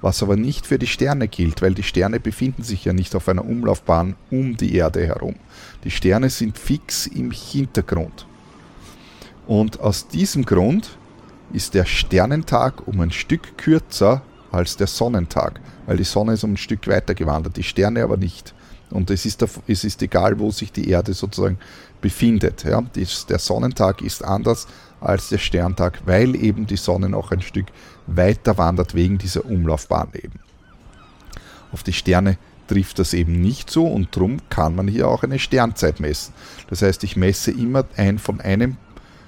[0.02, 3.30] Was aber nicht für die Sterne gilt, weil die Sterne befinden sich ja nicht auf
[3.30, 5.36] einer Umlaufbahn um die Erde herum.
[5.84, 8.26] Die Sterne sind fix im Hintergrund.
[9.46, 10.98] Und aus diesem Grund
[11.54, 16.54] ist der Sternentag um ein Stück kürzer als der Sonnentag, weil die Sonne ist um
[16.54, 18.54] ein Stück weiter gewandert, die Sterne aber nicht.
[18.90, 21.58] Und es ist, es ist egal, wo sich die Erde sozusagen
[22.02, 22.64] befindet.
[22.64, 22.84] Ja.
[23.30, 24.68] Der Sonnentag ist anders
[25.02, 27.66] als der Sterntag, weil eben die Sonne noch ein Stück
[28.08, 30.40] weiter wandert wegen dieser Umlaufbahn eben.
[31.72, 32.38] Auf die Sterne
[32.68, 36.34] trifft das eben nicht so und darum kann man hier auch eine Sternzeit messen.
[36.70, 38.78] Das heißt, ich messe immer ein von einem,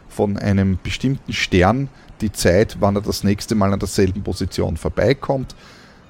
[0.07, 1.89] von einem bestimmten Stern
[2.21, 5.55] die Zeit, wann er das nächste Mal an derselben Position vorbeikommt.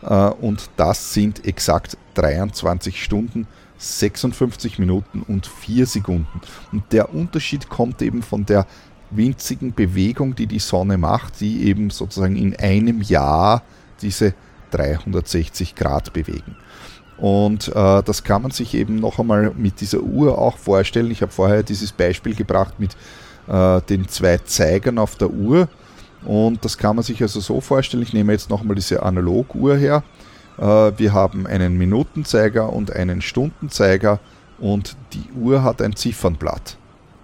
[0.03, 3.47] Äh, und das sind exakt 23 Stunden,
[3.77, 6.41] 56 Minuten und 4 Sekunden.
[6.71, 8.67] Und der Unterschied kommt eben von der
[9.15, 13.63] winzigen Bewegung, die die Sonne macht, die eben sozusagen in einem Jahr
[14.01, 14.33] diese
[14.71, 16.55] 360 Grad bewegen.
[17.17, 21.11] Und äh, das kann man sich eben noch einmal mit dieser Uhr auch vorstellen.
[21.11, 22.95] Ich habe vorher dieses Beispiel gebracht mit
[23.47, 25.69] äh, den zwei Zeigern auf der Uhr.
[26.25, 28.03] Und das kann man sich also so vorstellen.
[28.03, 30.03] Ich nehme jetzt nochmal diese Analoguhr her.
[30.57, 30.63] Äh,
[30.97, 34.19] wir haben einen Minutenzeiger und einen Stundenzeiger
[34.59, 36.77] und die Uhr hat ein Ziffernblatt.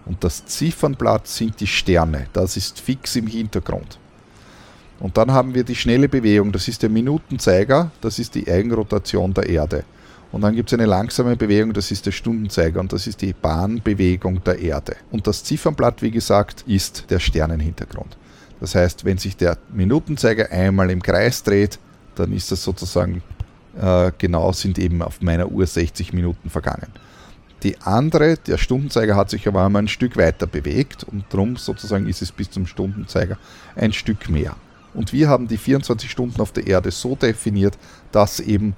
[0.10, 2.26] Und das Ziffernblatt sind die Sterne.
[2.34, 4.00] Das ist fix im Hintergrund.
[5.00, 9.34] Und dann haben wir die schnelle Bewegung, das ist der Minutenzeiger, das ist die Eigenrotation
[9.36, 9.84] der Erde.
[10.32, 13.34] Und dann gibt es eine langsame Bewegung, das ist der Stundenzeiger und das ist die
[13.34, 14.96] Bahnbewegung der Erde.
[15.12, 18.18] Und das Ziffernblatt, wie gesagt, ist der Sternenhintergrund.
[18.60, 21.78] Das heißt, wenn sich der Minutenzeiger einmal im Kreis dreht,
[22.16, 23.22] dann ist das sozusagen
[23.80, 26.88] äh, genau, sind eben auf meiner Uhr 60 Minuten vergangen.
[27.64, 32.08] Die andere, der Stundenzeiger hat sich aber einmal ein Stück weiter bewegt und darum sozusagen
[32.08, 33.38] ist es bis zum Stundenzeiger
[33.76, 34.56] ein Stück mehr.
[34.94, 37.78] Und wir haben die 24 Stunden auf der Erde so definiert,
[38.12, 38.76] dass eben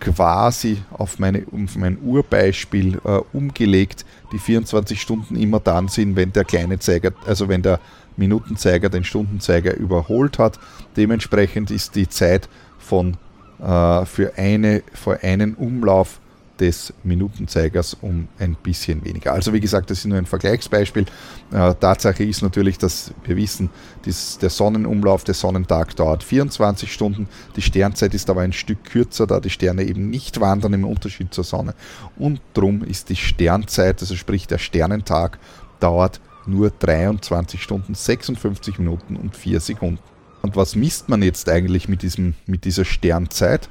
[0.00, 6.32] quasi auf, meine, auf mein Urbeispiel äh, umgelegt die 24 Stunden immer dann sind, wenn
[6.32, 7.80] der kleine Zeiger, also wenn der
[8.16, 10.58] Minutenzeiger den Stundenzeiger überholt hat.
[10.96, 12.48] Dementsprechend ist die Zeit
[12.78, 13.16] von
[13.60, 16.20] äh, für, eine, für einen Umlauf
[16.60, 19.32] des Minutenzeigers um ein bisschen weniger.
[19.32, 21.04] Also wie gesagt, das ist nur ein Vergleichsbeispiel.
[21.52, 23.70] Äh, Tatsache ist natürlich, dass wir wissen,
[24.04, 27.28] dies, der Sonnenumlauf, der Sonnentag dauert 24 Stunden.
[27.56, 31.34] Die Sternzeit ist aber ein Stück kürzer, da die Sterne eben nicht wandern im Unterschied
[31.34, 31.74] zur Sonne.
[32.16, 35.38] Und darum ist die Sternzeit, also sprich der Sternentag,
[35.80, 40.00] dauert nur 23 Stunden, 56 Minuten und 4 Sekunden.
[40.42, 43.70] Und was misst man jetzt eigentlich mit, diesem, mit dieser Sternzeit?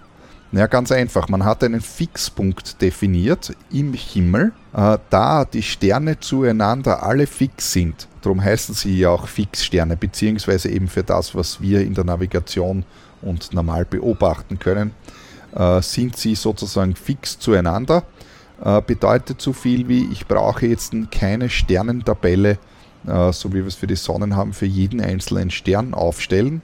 [0.55, 1.29] Ja, ganz einfach.
[1.29, 8.07] Man hat einen Fixpunkt definiert im Himmel, äh, da die Sterne zueinander alle fix sind.
[8.21, 12.85] Darum heißen sie ja auch Fixsterne, beziehungsweise eben für das, was wir in der Navigation
[13.23, 14.91] und normal beobachten können,
[15.55, 18.03] äh, sind sie sozusagen fix zueinander.
[18.63, 22.59] Äh, bedeutet so viel wie, ich brauche jetzt keine Sternentabelle,
[23.07, 26.61] äh, so wie wir es für die Sonnen haben, für jeden einzelnen Stern aufstellen,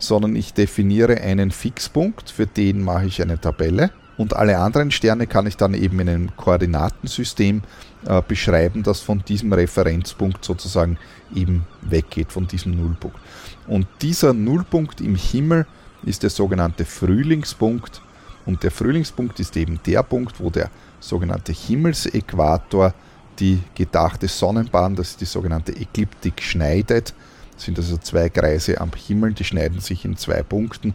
[0.00, 5.26] sondern ich definiere einen Fixpunkt, für den mache ich eine Tabelle und alle anderen Sterne
[5.26, 7.62] kann ich dann eben in einem Koordinatensystem
[8.06, 10.98] äh, beschreiben, das von diesem Referenzpunkt sozusagen
[11.34, 13.18] eben weggeht, von diesem Nullpunkt.
[13.66, 15.66] Und dieser Nullpunkt im Himmel
[16.02, 18.02] ist der sogenannte Frühlingspunkt
[18.46, 22.94] und der Frühlingspunkt ist eben der Punkt, wo der sogenannte Himmelsäquator
[23.38, 27.14] die gedachte Sonnenbahn, das ist die sogenannte Ekliptik, schneidet
[27.60, 30.94] sind also zwei Kreise am Himmel, die schneiden sich in zwei Punkten.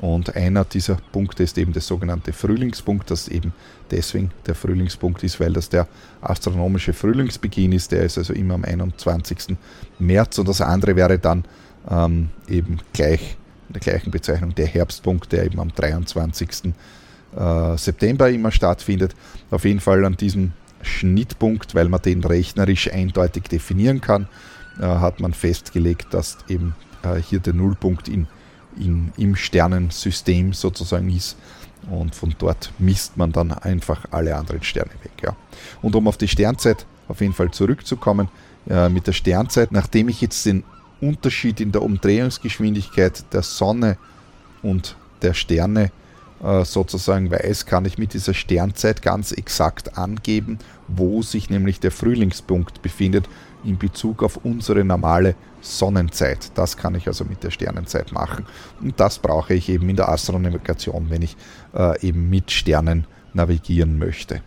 [0.00, 3.52] Und einer dieser Punkte ist eben der sogenannte Frühlingspunkt, das eben
[3.90, 5.86] deswegen der Frühlingspunkt ist, weil das der
[6.20, 7.92] astronomische Frühlingsbeginn ist.
[7.92, 9.56] Der ist also immer am 21.
[9.98, 11.44] März und das andere wäre dann
[11.88, 13.36] ähm, eben gleich
[13.68, 16.74] in der gleichen Bezeichnung der Herbstpunkt, der eben am 23.
[17.36, 19.14] Äh, September immer stattfindet.
[19.50, 20.52] Auf jeden Fall an diesem
[20.82, 24.28] Schnittpunkt, weil man den rechnerisch eindeutig definieren kann,
[24.82, 28.26] hat man festgelegt, dass eben äh, hier der Nullpunkt in,
[28.76, 31.36] in, im Sternensystem sozusagen ist.
[31.90, 35.12] Und von dort misst man dann einfach alle anderen Sterne weg.
[35.22, 35.36] Ja.
[35.82, 38.28] Und um auf die Sternzeit auf jeden Fall zurückzukommen,
[38.68, 40.64] äh, mit der Sternzeit, nachdem ich jetzt den
[41.00, 43.98] Unterschied in der Umdrehungsgeschwindigkeit der Sonne
[44.62, 45.90] und der Sterne
[46.42, 50.58] äh, sozusagen weiß, kann ich mit dieser Sternzeit ganz exakt angeben,
[50.88, 53.28] wo sich nämlich der Frühlingspunkt befindet
[53.64, 56.50] in Bezug auf unsere normale Sonnenzeit.
[56.54, 58.46] Das kann ich also mit der Sternenzeit machen.
[58.80, 61.36] Und das brauche ich eben in der Astronavigation, wenn ich
[61.74, 64.42] äh, eben mit Sternen navigieren möchte.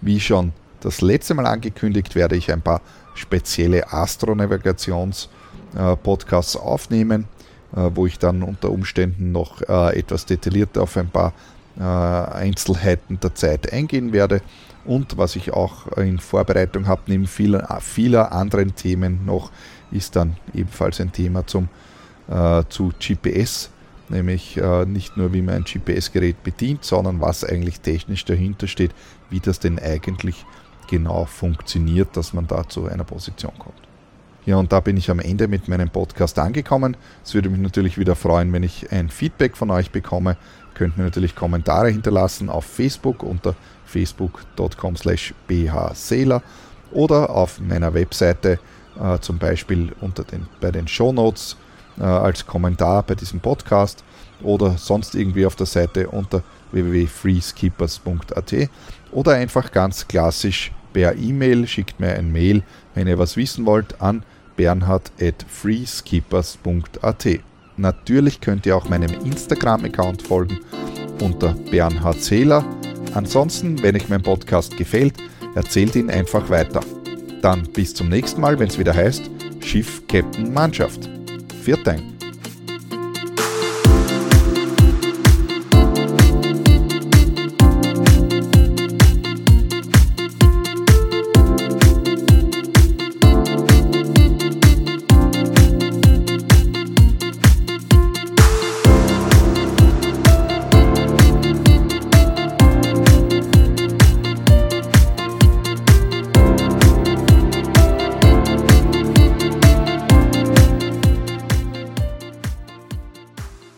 [0.00, 2.80] Wie schon das letzte Mal angekündigt, werde ich ein paar
[3.14, 7.26] spezielle Astronavigations-Podcasts äh, aufnehmen,
[7.76, 11.32] äh, wo ich dann unter Umständen noch äh, etwas detaillierter auf ein paar
[11.78, 14.42] Einzelheiten der Zeit eingehen werde.
[14.84, 19.50] Und was ich auch in Vorbereitung habe, neben vieler, vieler anderen Themen noch,
[19.90, 21.68] ist dann ebenfalls ein Thema zum,
[22.28, 23.70] äh, zu GPS,
[24.08, 28.92] nämlich äh, nicht nur, wie man ein GPS-Gerät bedient, sondern was eigentlich technisch dahinter steht,
[29.28, 30.44] wie das denn eigentlich
[30.88, 33.80] genau funktioniert, dass man da zu einer Position kommt.
[34.46, 36.96] Ja, und da bin ich am Ende mit meinem Podcast angekommen.
[37.22, 40.36] Es würde mich natürlich wieder freuen, wenn ich ein Feedback von euch bekomme.
[40.74, 43.54] Könnt mir natürlich Kommentare hinterlassen auf Facebook unter
[43.90, 46.42] facebook.com slash bhseeler
[46.92, 48.58] oder auf meiner Webseite
[49.00, 51.56] äh, zum Beispiel unter den, bei den Shownotes
[51.98, 54.04] äh, als Kommentar bei diesem Podcast
[54.42, 58.54] oder sonst irgendwie auf der Seite unter www.freeskippers.at
[59.12, 62.62] oder einfach ganz klassisch per E-Mail, schickt mir ein Mail,
[62.94, 64.22] wenn ihr was wissen wollt, an
[64.56, 67.28] bernhard.freeskippers.at.
[67.76, 70.58] Natürlich könnt ihr auch meinem Instagram-Account folgen
[71.20, 72.64] unter Bernhard Zähler.
[73.14, 75.14] Ansonsten, wenn euch mein Podcast gefällt,
[75.54, 76.80] erzählt ihn einfach weiter.
[77.42, 79.30] Dann bis zum nächsten Mal, wenn es wieder heißt
[79.60, 81.08] Schiff Captain Mannschaft.
[81.62, 82.19] Viert Dank.